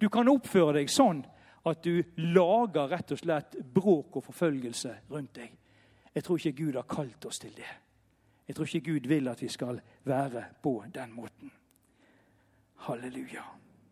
Du 0.00 0.08
kan 0.08 0.28
oppføre 0.28 0.80
deg 0.80 0.90
sånn 0.90 1.22
at 1.64 1.84
du 1.84 2.02
lager 2.16 2.88
rett 2.90 3.12
og 3.14 3.20
slett 3.20 3.56
bråk 3.74 4.18
og 4.18 4.24
forfølgelse 4.24 4.96
rundt 5.10 5.34
deg. 5.36 5.52
Jeg 6.14 6.24
tror 6.24 6.38
ikke 6.38 6.64
Gud 6.64 6.74
har 6.74 6.88
kalt 6.88 7.24
oss 7.26 7.38
til 7.38 7.54
det. 7.56 7.70
Jeg 8.48 8.56
tror 8.56 8.64
ikke 8.64 8.92
Gud 8.92 9.08
vil 9.08 9.28
at 9.28 9.42
vi 9.42 9.48
skal 9.48 9.80
være 10.04 10.44
på 10.62 10.84
den 10.94 11.12
måten. 11.12 11.52
Halleluja. 12.76 13.42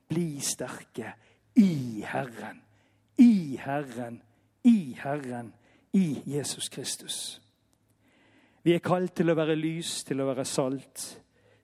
Bli 0.09 0.41
sterke 0.41 1.13
i 1.57 2.05
Herren. 2.07 2.63
I 3.19 3.57
Herren. 3.57 4.23
I 4.65 4.99
Herren. 5.03 5.55
I 5.93 6.23
Jesus 6.27 6.69
Kristus. 6.69 7.43
Vi 8.63 8.73
er 8.73 8.79
kalt 8.79 9.15
til 9.17 9.33
å 9.33 9.35
være 9.35 9.57
lys, 9.59 10.05
til 10.05 10.23
å 10.23 10.29
være 10.29 10.45
salt. 10.47 11.07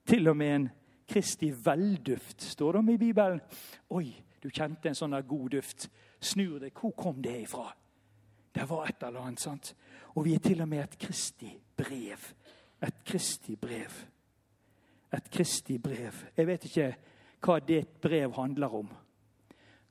Til 0.05 0.27
og 0.27 0.37
med 0.37 0.55
en 0.55 0.69
Kristi 1.09 1.49
velduft, 1.65 2.41
står 2.41 2.71
det 2.71 2.79
om 2.79 2.89
i 2.89 2.97
Bibelen. 2.97 3.39
Oi, 3.97 4.11
du 4.43 4.49
kjente 4.49 4.91
en 4.91 4.97
sånn 4.97 5.15
god 5.25 5.49
duft. 5.55 5.87
Snur 6.21 6.59
deg. 6.61 6.73
Hvor 6.75 6.93
kom 6.97 7.21
det 7.23 7.37
ifra? 7.45 7.69
Det 8.53 8.65
var 8.69 8.89
et 8.89 9.03
eller 9.07 9.25
annet. 9.25 9.39
sant? 9.39 9.73
Og 10.15 10.25
vi 10.25 10.35
er 10.35 10.43
til 10.43 10.61
og 10.61 10.69
med 10.69 10.83
et 10.83 10.97
Kristi 10.99 11.53
brev. 11.77 12.33
Et 12.83 13.03
Kristi 13.05 13.55
brev. 13.55 13.91
Et 15.13 15.29
Kristi 15.31 15.77
brev. 15.77 16.23
Jeg 16.37 16.47
vet 16.47 16.65
ikke 16.65 16.89
hva 17.43 17.59
ditt 17.63 17.99
brev 18.01 18.33
handler 18.35 18.75
om. 18.75 18.89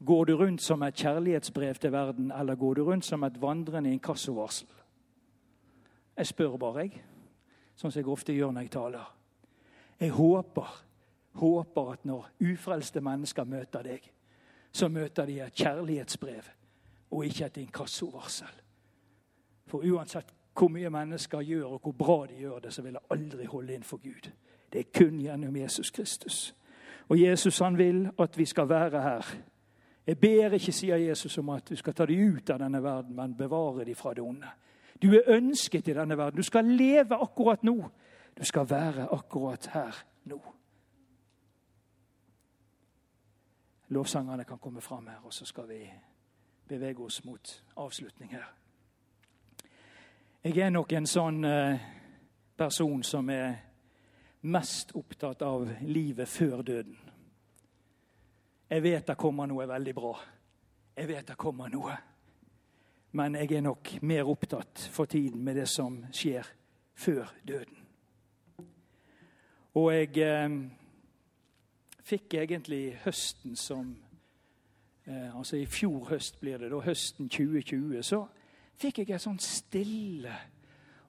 Går 0.05 0.24
du 0.24 0.37
rundt 0.37 0.62
som 0.62 0.83
et 0.83 0.94
kjærlighetsbrev 0.94 1.74
til 1.74 1.92
verden, 1.92 2.33
eller 2.33 2.55
går 2.55 2.74
du 2.74 2.85
rundt 2.85 3.05
som 3.05 3.24
et 3.24 3.40
vandrende 3.42 3.92
inkassovarsel? 3.92 4.68
Jeg 6.16 6.27
spør 6.27 6.57
bare, 6.57 6.85
jeg. 6.87 7.03
Sånn 7.79 7.92
som 7.92 8.01
jeg 8.01 8.11
ofte 8.11 8.35
gjør 8.35 8.53
når 8.55 8.66
jeg 8.66 8.70
taler. 8.74 9.11
Jeg 9.98 10.14
håper, 10.14 10.70
håper 11.38 11.92
at 11.92 12.07
når 12.07 12.31
ufrelste 12.53 13.03
mennesker 13.03 13.46
møter 13.46 13.87
deg, 13.87 14.07
så 14.72 14.88
møter 14.88 15.27
de 15.27 15.40
et 15.42 15.55
kjærlighetsbrev 15.55 16.51
og 17.11 17.24
ikke 17.27 17.46
et 17.46 17.61
inkassovarsel. 17.64 18.61
For 19.66 19.87
uansett 19.87 20.33
hvor 20.59 20.68
mye 20.68 20.90
mennesker 20.90 21.40
gjør, 21.40 21.64
og 21.64 21.81
hvor 21.83 21.92
bra 21.92 22.27
de 22.27 22.40
gjør 22.40 22.59
det, 22.59 22.73
så 22.75 22.83
vil 22.83 22.92
jeg 22.92 23.11
aldri 23.11 23.44
holde 23.44 23.75
inn 23.75 23.83
for 23.83 23.97
Gud. 24.03 24.31
Det 24.73 24.81
er 24.81 24.90
kun 24.99 25.21
gjennom 25.21 25.57
Jesus 25.57 25.90
Kristus. 25.90 26.55
Og 27.09 27.21
Jesus 27.21 27.59
han 27.59 27.79
vil 27.79 28.11
at 28.18 28.38
vi 28.38 28.44
skal 28.44 28.68
være 28.68 29.03
her. 29.03 29.35
Jeg 30.07 30.18
ber 30.18 30.53
ikke, 30.57 30.73
sier 30.73 30.97
Jesus, 30.97 31.38
om 31.38 31.49
at 31.49 31.68
du 31.68 31.77
skal 31.77 31.94
ta 31.94 32.07
dem 32.07 32.37
ut 32.37 32.51
av 32.51 32.59
denne 32.59 32.83
verden, 32.83 33.16
men 33.16 33.37
bevare 33.37 33.85
dem 33.85 33.94
fra 33.94 34.14
det 34.14 34.23
onde. 34.25 34.51
Du 35.03 35.12
er 35.14 35.29
ønsket 35.37 35.88
i 35.88 35.94
denne 35.94 36.16
verden. 36.18 36.37
Du 36.37 36.42
skal 36.42 36.64
leve 36.64 37.16
akkurat 37.23 37.62
nå. 37.62 37.90
Du 38.38 38.44
skal 38.44 38.71
være 38.71 39.09
akkurat 39.12 39.71
her 39.73 40.05
nå. 40.25 40.40
Lovsangerne 43.88 44.44
kan 44.44 44.59
komme 44.59 44.81
fram 44.81 45.07
her, 45.07 45.21
og 45.25 45.33
så 45.33 45.44
skal 45.44 45.68
vi 45.68 45.92
bevege 46.68 47.05
oss 47.05 47.25
mot 47.25 47.64
avslutning 47.77 48.33
her. 48.33 48.49
Jeg 50.44 50.59
er 50.59 50.68
nok 50.70 50.92
en 50.94 51.07
sånn 51.11 51.42
eh, 51.44 51.81
person 52.55 53.01
som 53.03 53.27
er 53.35 53.57
mest 54.46 54.92
opptatt 54.94 55.42
av 55.42 55.64
livet 55.83 56.31
før 56.31 56.62
døden. 56.62 56.94
Jeg 58.70 58.85
vet 58.85 59.09
det 59.11 59.16
kommer 59.18 59.51
noe 59.51 59.66
veldig 59.66 59.94
bra. 59.98 60.12
Jeg 60.94 61.11
vet 61.11 61.33
det 61.33 61.37
kommer 61.42 61.74
noe. 61.74 61.96
Men 63.18 63.35
jeg 63.35 63.59
er 63.59 63.66
nok 63.66 63.96
mer 64.07 64.31
opptatt 64.31 64.87
for 64.94 65.11
tiden 65.11 65.42
med 65.42 65.59
det 65.59 65.66
som 65.66 65.98
skjer 66.14 66.46
før 66.94 67.35
døden. 67.42 67.83
Og 69.74 69.90
jeg 69.90 70.22
eh, 70.22 70.59
fikk 72.14 72.38
egentlig 72.44 72.94
høsten 73.03 73.59
som 73.59 73.90
eh, 75.03 75.35
Altså 75.35 75.59
i 75.59 75.66
fjor 75.66 76.12
høst 76.14 76.38
blir 76.38 76.62
det, 76.62 76.70
da 76.70 76.87
høsten 76.87 77.27
2020. 77.27 78.03
Så 78.07 78.29
fikk 78.79 79.03
jeg 79.03 79.17
et 79.17 79.25
sånn 79.25 79.41
stille 79.43 80.35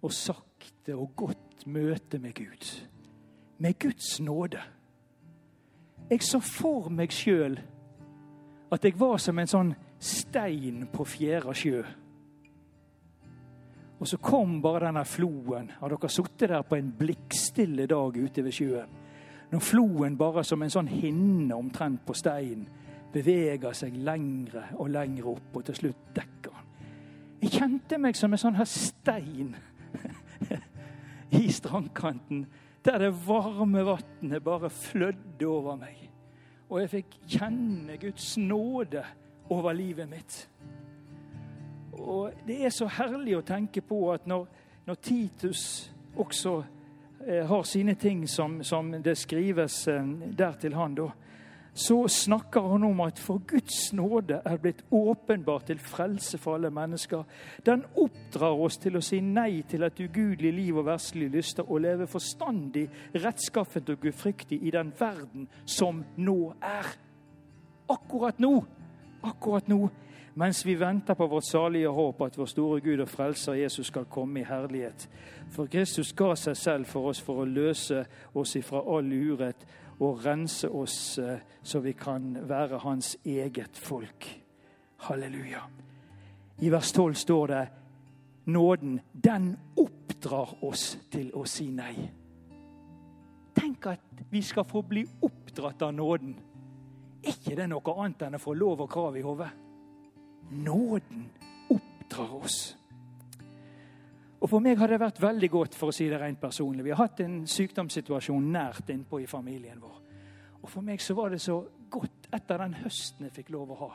og 0.01 0.13
sakte 0.15 0.95
og 0.95 1.13
godt 1.19 1.67
møte 1.69 2.19
med 2.21 2.33
Gud. 2.37 2.69
Med 3.59 3.77
Guds 3.81 4.17
nåde. 4.23 4.61
Jeg 6.09 6.23
så 6.25 6.39
for 6.41 6.89
meg 6.89 7.13
sjøl 7.13 7.59
at 8.73 8.85
jeg 8.85 8.97
var 8.97 9.17
som 9.21 9.39
en 9.41 9.49
sånn 9.49 9.73
stein 9.99 10.87
på 10.93 11.05
fjæra 11.05 11.53
sjø. 11.57 11.83
Og 13.99 14.07
så 14.07 14.17
kom 14.23 14.61
bare 14.63 14.87
denne 14.87 15.03
floen. 15.05 15.71
Har 15.81 15.91
dere 15.91 16.09
sittet 16.09 16.53
der 16.53 16.63
på 16.63 16.77
en 16.77 16.93
blikkstille 16.97 17.85
dag 17.89 18.17
ute 18.17 18.45
ved 18.45 18.55
sjøen? 18.55 18.97
Når 19.49 19.65
floen 19.65 20.15
bare 20.17 20.43
som 20.45 20.61
en 20.61 20.71
sånn 20.71 20.89
hinne 20.89 21.57
omtrent 21.57 22.05
på 22.05 22.15
steinen 22.15 22.67
beveger 23.13 23.73
seg 23.73 23.97
lengre 24.05 24.67
og 24.77 24.91
lengre 24.93 25.33
opp, 25.33 25.55
og 25.57 25.65
til 25.65 25.79
slutt 25.79 26.11
dekker. 26.15 26.58
Jeg 27.39 27.51
kjente 27.55 27.97
meg 28.01 28.17
som 28.19 28.33
en 28.35 28.41
sånn 28.41 28.57
her 28.59 28.67
stein 28.67 29.53
i 31.39 31.45
strandkanten, 31.53 32.43
der 32.83 32.99
det 32.99 33.13
varme 33.25 33.85
vannet 33.87 34.43
bare 34.43 34.69
flødde 34.71 35.47
over 35.47 35.77
meg. 35.79 36.09
Og 36.69 36.81
jeg 36.83 36.91
fikk 36.91 37.15
kjenne 37.39 37.95
Guds 38.01 38.33
nåde 38.37 39.03
over 39.49 39.73
livet 39.73 40.09
mitt. 40.09 40.49
Og 41.93 42.33
Det 42.47 42.59
er 42.65 42.73
så 42.75 42.87
herlig 42.99 43.37
å 43.37 43.45
tenke 43.45 43.81
på 43.81 44.03
at 44.13 44.27
når, 44.27 44.45
når 44.85 44.99
Titus 45.03 45.63
også 46.15 46.53
eh, 47.25 47.47
har 47.47 47.63
sine 47.63 47.95
ting 47.95 48.27
som, 48.29 48.59
som 48.63 48.91
det 49.03 49.17
skrives 49.17 49.87
eh, 49.87 50.05
der 50.37 50.59
til 50.61 50.75
han, 50.75 50.95
da, 50.95 51.09
så 51.73 52.07
snakker 52.07 52.61
han 52.71 52.83
om 52.83 53.01
at 53.05 53.19
for 53.19 53.41
Guds 53.47 53.93
nåde 53.93 54.41
er 54.45 54.57
blitt 54.57 54.81
åpenbart 54.91 55.69
til 55.69 55.79
frelse 55.79 56.37
for 56.37 56.57
alle 56.57 56.71
mennesker. 56.73 57.23
Den 57.65 57.85
oppdrar 57.95 58.57
oss 58.57 58.77
til 58.77 58.97
å 58.97 59.03
si 59.05 59.21
nei 59.21 59.61
til 59.69 59.85
et 59.87 60.01
ugudelig 60.01 60.53
liv 60.53 60.81
og 60.81 60.89
verslige 60.89 61.35
lyster 61.37 61.69
og 61.69 61.83
leve 61.85 62.07
forstandig, 62.07 62.87
rettskaffent 63.15 63.93
og 63.93 64.01
gudfryktig 64.01 64.59
i 64.63 64.73
den 64.75 64.91
verden 64.99 65.47
som 65.65 66.03
nå 66.17 66.41
er. 66.61 66.91
Akkurat 67.89 68.39
nå 68.39 68.59
akkurat 69.21 69.67
nå, 69.67 69.89
mens 70.33 70.65
vi 70.65 70.75
venter 70.75 71.13
på 71.13 71.27
vårt 71.27 71.47
salige 71.47 71.87
håp 71.87 72.21
at 72.21 72.37
vår 72.37 72.49
store 72.49 72.81
Gud 72.81 73.03
og 73.03 73.09
Frelser 73.09 73.59
Jesus 73.59 73.87
skal 73.87 74.07
komme 74.11 74.41
i 74.41 74.47
herlighet. 74.47 75.07
For 75.51 75.67
Kristus 75.71 76.13
ga 76.13 76.35
seg 76.39 76.57
selv 76.57 76.89
for 76.89 77.11
oss 77.11 77.21
for 77.23 77.43
å 77.43 77.49
løse 77.49 78.05
oss 78.37 78.55
ifra 78.59 78.83
all 78.85 79.11
urett 79.11 79.65
og 79.99 80.23
rense 80.25 80.69
oss 80.69 81.17
eh, 81.19 81.41
så 81.63 81.79
vi 81.83 81.93
kan 81.93 82.31
være 82.49 82.79
hans 82.83 83.17
eget 83.25 83.77
folk. 83.77 84.27
Halleluja. 85.07 85.61
I 86.59 86.71
vers 86.71 86.91
12 86.91 87.15
står 87.15 87.47
det 87.47 87.67
nåden, 88.45 88.99
den 89.13 89.53
oppdrar 89.77 90.57
oss 90.63 90.97
til 91.11 91.31
å 91.35 91.45
si 91.47 91.69
nei. 91.71 91.95
Tenk 93.55 93.87
at 93.91 94.23
vi 94.31 94.41
skal 94.43 94.67
få 94.67 94.81
bli 94.87 95.05
oppdratt 95.21 95.81
av 95.87 95.93
nåden. 95.95 96.35
Er 97.23 97.33
ikke 97.35 97.55
det 97.59 97.67
noe 97.71 97.95
annet 97.99 98.27
enn 98.27 98.39
å 98.39 98.43
få 98.43 98.55
lov 98.55 98.85
og 98.85 98.91
krav 98.91 99.17
i 99.19 99.23
hodet? 99.23 99.49
nåden 100.49 101.29
oppdrar 101.69 102.35
oss. 102.43 102.77
Og 104.39 104.47
For 104.47 104.63
meg 104.63 104.79
har 104.79 104.87
det 104.87 105.01
vært 105.01 105.19
veldig 105.19 105.49
godt, 105.51 105.75
for 105.75 105.91
å 105.91 105.95
si 105.95 106.07
det 106.07 106.19
rent 106.21 106.39
personlig. 106.39 106.85
Vi 106.85 106.93
har 106.93 107.01
hatt 107.01 107.19
en 107.25 107.41
sykdomssituasjon 107.49 108.51
nært 108.53 108.91
innpå 108.93 109.19
i 109.19 109.27
familien 109.27 109.81
vår. 109.81 109.97
Og 110.63 110.69
For 110.69 110.85
meg 110.85 111.03
så 111.03 111.15
var 111.17 111.33
det 111.33 111.41
så 111.43 111.59
godt 111.91 112.29
etter 112.35 112.63
den 112.63 112.77
høsten 112.79 113.27
jeg 113.27 113.35
fikk 113.35 113.51
lov 113.55 113.73
å 113.73 113.79
ha. 113.83 113.93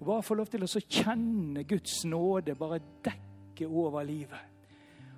Å 0.00 0.06
bare 0.06 0.24
få 0.24 0.34
lov 0.38 0.50
til 0.50 0.64
å 0.64 0.70
kjenne 0.70 1.66
Guds 1.68 2.02
nåde 2.08 2.56
bare 2.58 2.80
dekke 3.04 3.68
over 3.68 4.06
livet. 4.06 4.46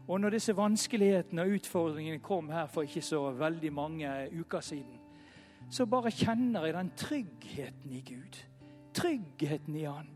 Og 0.09 0.19
når 0.21 0.35
disse 0.37 0.57
vanskelighetene 0.59 1.45
og 1.45 1.59
utfordringene 1.61 2.25
kom 2.25 2.51
her 2.51 2.67
for 2.69 2.85
ikke 2.85 3.05
så 3.07 3.29
veldig 3.39 3.71
mange 3.73 4.11
uker 4.35 4.65
siden, 4.65 4.99
så 5.71 5.87
bare 5.87 6.11
kjenner 6.11 6.67
jeg 6.67 6.75
den 6.75 6.91
tryggheten 6.99 7.93
i 7.95 8.03
Gud. 8.05 8.41
Tryggheten 8.93 9.77
i 9.79 9.87
Han. 9.87 10.11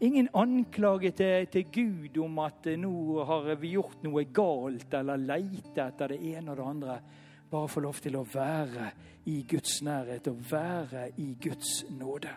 Ingen 0.00 0.28
anklage 0.32 1.10
til, 1.12 1.46
til, 1.52 1.66
Gud 1.72 2.18
om 2.24 2.38
at 2.40 2.66
eh, 2.72 2.78
nå 2.80 3.20
har 3.28 3.50
vi 3.60 3.74
gjort 3.74 4.00
noe 4.06 4.22
galt 4.32 4.94
eller 4.96 5.20
leite 5.20 5.84
etter 5.84 6.14
det 6.14 6.20
ene 6.30 6.54
og 6.54 6.56
det 6.56 6.68
andre. 6.70 6.96
Bare 7.50 7.68
få 7.68 7.82
lov 7.84 8.00
til 8.00 8.16
å 8.16 8.24
være 8.24 8.86
i 9.28 9.42
Guds 9.44 9.82
nærhet 9.84 10.30
og 10.32 10.40
være 10.52 11.04
i 11.20 11.34
Guds 11.42 11.84
nåde. 11.92 12.32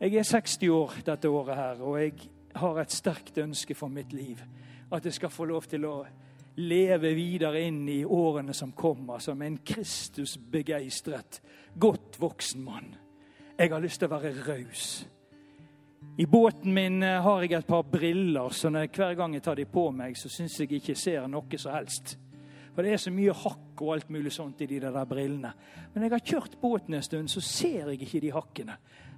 Jeg 0.00 0.16
er 0.16 0.30
60 0.30 0.72
år 0.72 0.98
dette 1.04 1.28
året 1.28 1.56
her, 1.60 1.84
og 1.84 2.00
jeg 2.00 2.30
har 2.56 2.80
et 2.80 2.92
sterkt 2.92 3.38
ønske 3.44 3.76
for 3.76 3.92
mitt 3.92 4.12
liv. 4.16 4.40
At 4.88 5.04
jeg 5.04 5.20
skal 5.20 5.32
få 5.32 5.44
lov 5.52 5.68
til 5.68 5.84
å 5.84 5.98
leve 6.64 7.12
videre 7.12 7.60
inn 7.66 7.82
i 7.92 8.04
årene 8.04 8.56
som 8.56 8.72
kommer, 8.72 9.20
som 9.20 9.42
en 9.42 9.60
Kristus-begeistret, 9.60 11.42
godt 11.76 12.16
voksen 12.22 12.64
mann. 12.64 12.94
Jeg 13.58 13.70
har 13.70 13.84
lyst 13.84 14.00
til 14.00 14.08
å 14.08 14.16
være 14.16 14.32
raus. 14.46 15.04
I 16.16 16.26
båten 16.26 16.74
min 16.74 17.02
eh, 17.02 17.22
har 17.22 17.42
jeg 17.42 17.52
et 17.52 17.66
par 17.66 17.82
briller, 17.82 18.48
så 18.54 18.70
når 18.70 18.86
hver 18.94 19.14
gang 19.18 19.32
jeg 19.34 19.42
tar 19.42 19.58
de 19.58 19.64
på 19.66 19.88
meg, 19.90 20.14
så 20.14 20.28
syns 20.30 20.60
jeg 20.60 20.76
ikke 20.76 20.94
ser 20.94 21.24
noe 21.26 21.58
som 21.58 21.74
helst. 21.74 22.12
For 22.74 22.86
det 22.86 22.92
er 22.94 23.00
så 23.02 23.10
mye 23.14 23.34
hakk 23.34 23.80
og 23.82 23.90
alt 23.96 24.12
mulig 24.14 24.30
sånt 24.34 24.62
i 24.62 24.68
de 24.70 24.78
der 24.82 25.08
brillene. 25.10 25.50
Men 25.90 25.96
når 26.02 26.06
jeg 26.06 26.12
har 26.12 26.28
kjørt 26.30 26.54
båten 26.60 26.94
en 26.94 27.02
stund, 27.02 27.30
så 27.30 27.42
ser 27.42 27.90
jeg 27.90 28.02
ikke 28.06 28.20
de 28.22 28.30
hakkene. 28.34 28.76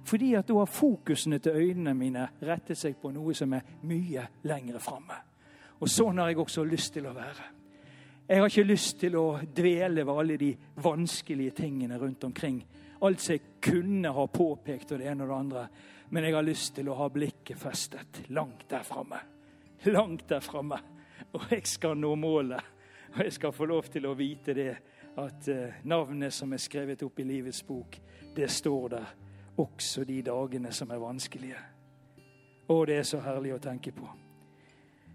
Fordi 0.09 0.31
at 0.39 0.49
da 0.49 0.57
har 0.57 0.71
fokusene 0.71 1.39
til 1.39 1.59
øynene 1.59 1.93
mine 1.97 2.23
rettet 2.41 2.79
seg 2.79 2.97
på 3.01 3.11
noe 3.13 3.35
som 3.37 3.53
er 3.53 3.69
mye 3.85 4.23
lengre 4.49 4.81
framme. 4.81 5.19
Og 5.77 5.89
sånn 5.89 6.17
har 6.17 6.31
jeg 6.31 6.41
også 6.41 6.65
lyst 6.65 6.95
til 6.95 7.05
å 7.09 7.13
være. 7.13 7.51
Jeg 8.27 8.41
har 8.41 8.49
ikke 8.49 8.71
lyst 8.71 8.97
til 8.99 9.19
å 9.21 9.25
dvele 9.55 10.01
ved 10.01 10.23
alle 10.23 10.39
de 10.41 10.49
vanskelige 10.81 11.53
tingene 11.61 11.99
rundt 12.01 12.25
omkring. 12.25 12.57
Alt 13.05 13.21
som 13.21 13.37
jeg 13.37 13.61
kunne 13.61 14.09
ha 14.13 14.25
påpekt, 14.33 14.91
og 14.91 14.99
det 14.99 15.11
ene 15.11 15.27
og 15.27 15.29
det 15.29 15.37
andre. 15.37 15.67
Men 16.09 16.23
jeg 16.23 16.35
har 16.35 16.45
lyst 16.45 16.75
til 16.75 16.89
å 16.89 16.95
ha 16.95 17.09
blikket 17.11 17.59
festet 17.59 18.21
langt 18.31 18.67
der 18.69 18.85
framme. 18.87 19.19
Langt 19.85 20.27
der 20.29 20.39
framme. 20.39 20.79
Og 21.35 21.51
jeg 21.51 21.67
skal 21.67 21.97
nå 21.99 22.13
målet. 22.15 22.63
Og 23.13 23.23
jeg 23.25 23.33
skal 23.33 23.55
få 23.55 23.65
lov 23.65 23.89
til 23.91 24.07
å 24.07 24.15
vite 24.15 24.55
det 24.55 24.71
at 25.17 25.47
eh, 25.49 25.81
navnet 25.89 26.33
som 26.33 26.53
er 26.53 26.61
skrevet 26.61 27.03
opp 27.03 27.19
i 27.19 27.25
livets 27.25 27.63
bok, 27.65 27.97
det 28.35 28.49
står 28.51 28.89
der 28.93 29.15
også 29.57 30.03
de 30.05 30.21
dagene 30.21 30.71
som 30.71 30.91
er 30.91 31.01
vanskelige. 31.01 31.59
Og 32.69 32.87
det 32.87 32.99
er 32.99 33.07
så 33.07 33.19
herlig 33.23 33.55
å 33.55 33.61
tenke 33.63 33.91
på. 33.95 34.07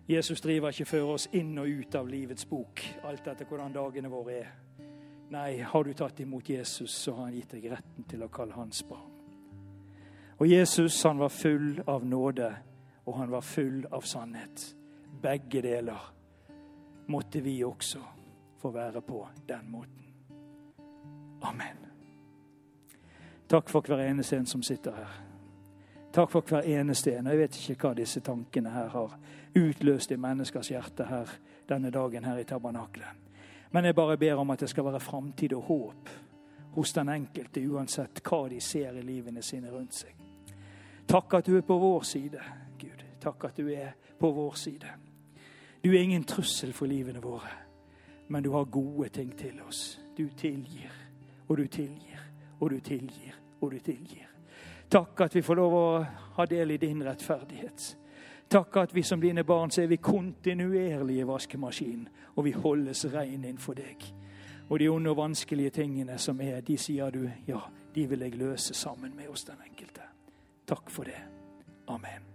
Jesus 0.09 0.41
driver 0.43 0.75
ikke 0.75 0.89
før 0.89 1.15
oss 1.15 1.29
inn 1.39 1.55
og 1.63 1.69
ut 1.71 1.95
av 1.95 2.11
livets 2.11 2.49
bok, 2.51 2.83
alt 3.07 3.29
etter 3.31 3.47
hvordan 3.47 3.77
dagene 3.77 4.11
våre 4.11 4.35
er. 4.41 4.51
Nei, 5.33 5.63
har 5.63 5.85
du 5.85 5.95
tatt 5.97 6.21
imot 6.21 6.49
Jesus, 6.51 6.91
så 6.91 7.15
har 7.17 7.31
han 7.31 7.39
gitt 7.39 7.55
deg 7.55 7.71
retten 7.73 8.09
til 8.11 8.27
å 8.27 8.33
kalle 8.33 8.59
hans 8.59 8.83
barn. 8.89 9.12
Og 10.39 10.51
Jesus 10.51 11.03
han 11.03 11.19
var 11.19 11.29
full 11.29 11.83
av 11.87 12.07
nåde, 12.07 12.55
og 13.05 13.19
han 13.19 13.31
var 13.31 13.41
full 13.41 13.87
av 13.91 14.01
sannhet. 14.01 14.75
Begge 15.23 15.63
deler 15.63 16.13
måtte 17.07 17.41
vi 17.41 17.65
også 17.65 18.01
få 18.59 18.71
være 18.71 19.01
på 19.01 19.29
den 19.49 19.71
måten. 19.71 20.05
Amen. 21.43 21.77
Takk 23.49 23.69
for 23.69 23.85
hver 23.85 24.01
eneste 24.07 24.37
en 24.37 24.47
som 24.47 24.63
sitter 24.63 24.95
her. 24.97 25.17
Takk 26.13 26.31
for 26.31 26.45
hver 26.47 26.63
eneste 26.63 27.17
en. 27.17 27.27
Jeg 27.27 27.39
vet 27.39 27.59
ikke 27.59 27.89
hva 27.89 27.95
disse 27.97 28.21
tankene 28.21 28.71
her 28.71 28.89
har 28.93 29.17
utløst 29.57 30.13
i 30.13 30.17
menneskers 30.17 30.71
hjerte 30.73 31.05
her 31.09 31.31
denne 31.69 31.91
dagen 31.91 32.25
her 32.25 32.39
i 32.39 32.45
tabernaklet. 32.45 33.21
Men 33.73 33.85
jeg 33.85 33.95
bare 33.95 34.17
ber 34.17 34.41
om 34.41 34.51
at 34.51 34.61
det 34.61 34.71
skal 34.71 34.85
være 34.85 35.01
framtid 35.01 35.53
og 35.53 35.63
håp 35.63 36.11
hos 36.73 36.93
den 36.93 37.09
enkelte, 37.09 37.61
uansett 37.69 38.21
hva 38.25 38.47
de 38.49 38.61
ser 38.61 38.97
i 38.97 39.05
livene 39.05 39.43
sine 39.43 39.71
rundt 39.73 39.95
seg. 39.95 40.22
Takk 41.13 41.35
at 41.35 41.47
du 41.47 41.57
er 41.57 41.61
på 41.61 41.77
vår 41.79 42.01
side, 42.01 42.41
Gud. 42.79 43.03
Takk 43.21 43.45
at 43.45 43.57
du 43.57 43.69
er 43.69 43.91
på 44.19 44.31
vår 44.33 44.55
side. 44.57 44.89
Du 45.85 45.91
er 45.91 46.01
ingen 46.01 46.25
trussel 46.25 46.73
for 46.73 46.87
livene 46.87 47.21
våre, 47.21 47.51
men 48.29 48.43
du 48.43 48.53
har 48.53 48.65
gode 48.65 49.09
ting 49.09 49.35
til 49.37 49.61
oss. 49.69 50.01
Du 50.17 50.29
tilgir, 50.37 50.93
og 51.49 51.59
du 51.59 51.67
tilgir, 51.67 52.23
og 52.61 52.71
du 52.71 52.81
tilgir, 52.81 53.35
og 53.61 53.73
du 53.73 53.79
tilgir. 53.79 54.31
Takk 54.91 55.21
at 55.21 55.35
vi 55.35 55.43
får 55.43 55.61
lov 55.61 55.75
å 55.77 56.05
ha 56.39 56.47
del 56.49 56.71
i 56.71 56.81
din 56.81 57.05
rettferdighet. 57.05 57.97
Takk 58.49 58.77
at 58.77 58.95
vi 58.95 59.03
som 59.03 59.21
dine 59.21 59.45
barn 59.45 59.71
så 59.71 59.83
er 59.83 59.93
vi 59.93 60.01
kontinuerlige 60.01 61.27
vaskemaskin, 61.29 62.09
og 62.37 62.45
vi 62.45 62.55
holdes 62.57 63.05
rein 63.13 63.45
innenfor 63.45 63.77
deg. 63.77 64.09
Og 64.71 64.81
de 64.81 64.89
onde 64.89 65.13
og 65.13 65.21
vanskelige 65.21 65.77
tingene 65.83 66.17
som 66.19 66.41
er, 66.41 66.61
de 66.61 66.79
sier 66.81 67.13
du 67.13 67.29
ja, 67.47 67.61
de 67.95 68.07
vil 68.09 68.25
jeg 68.25 68.41
løse 68.41 68.75
sammen 68.75 69.13
med 69.17 69.29
oss 69.29 69.45
den 69.45 69.61
enkelte. 69.69 70.02
Takk 70.67 70.91
for 70.91 71.05
det. 71.05 71.21
Amen. 71.87 72.32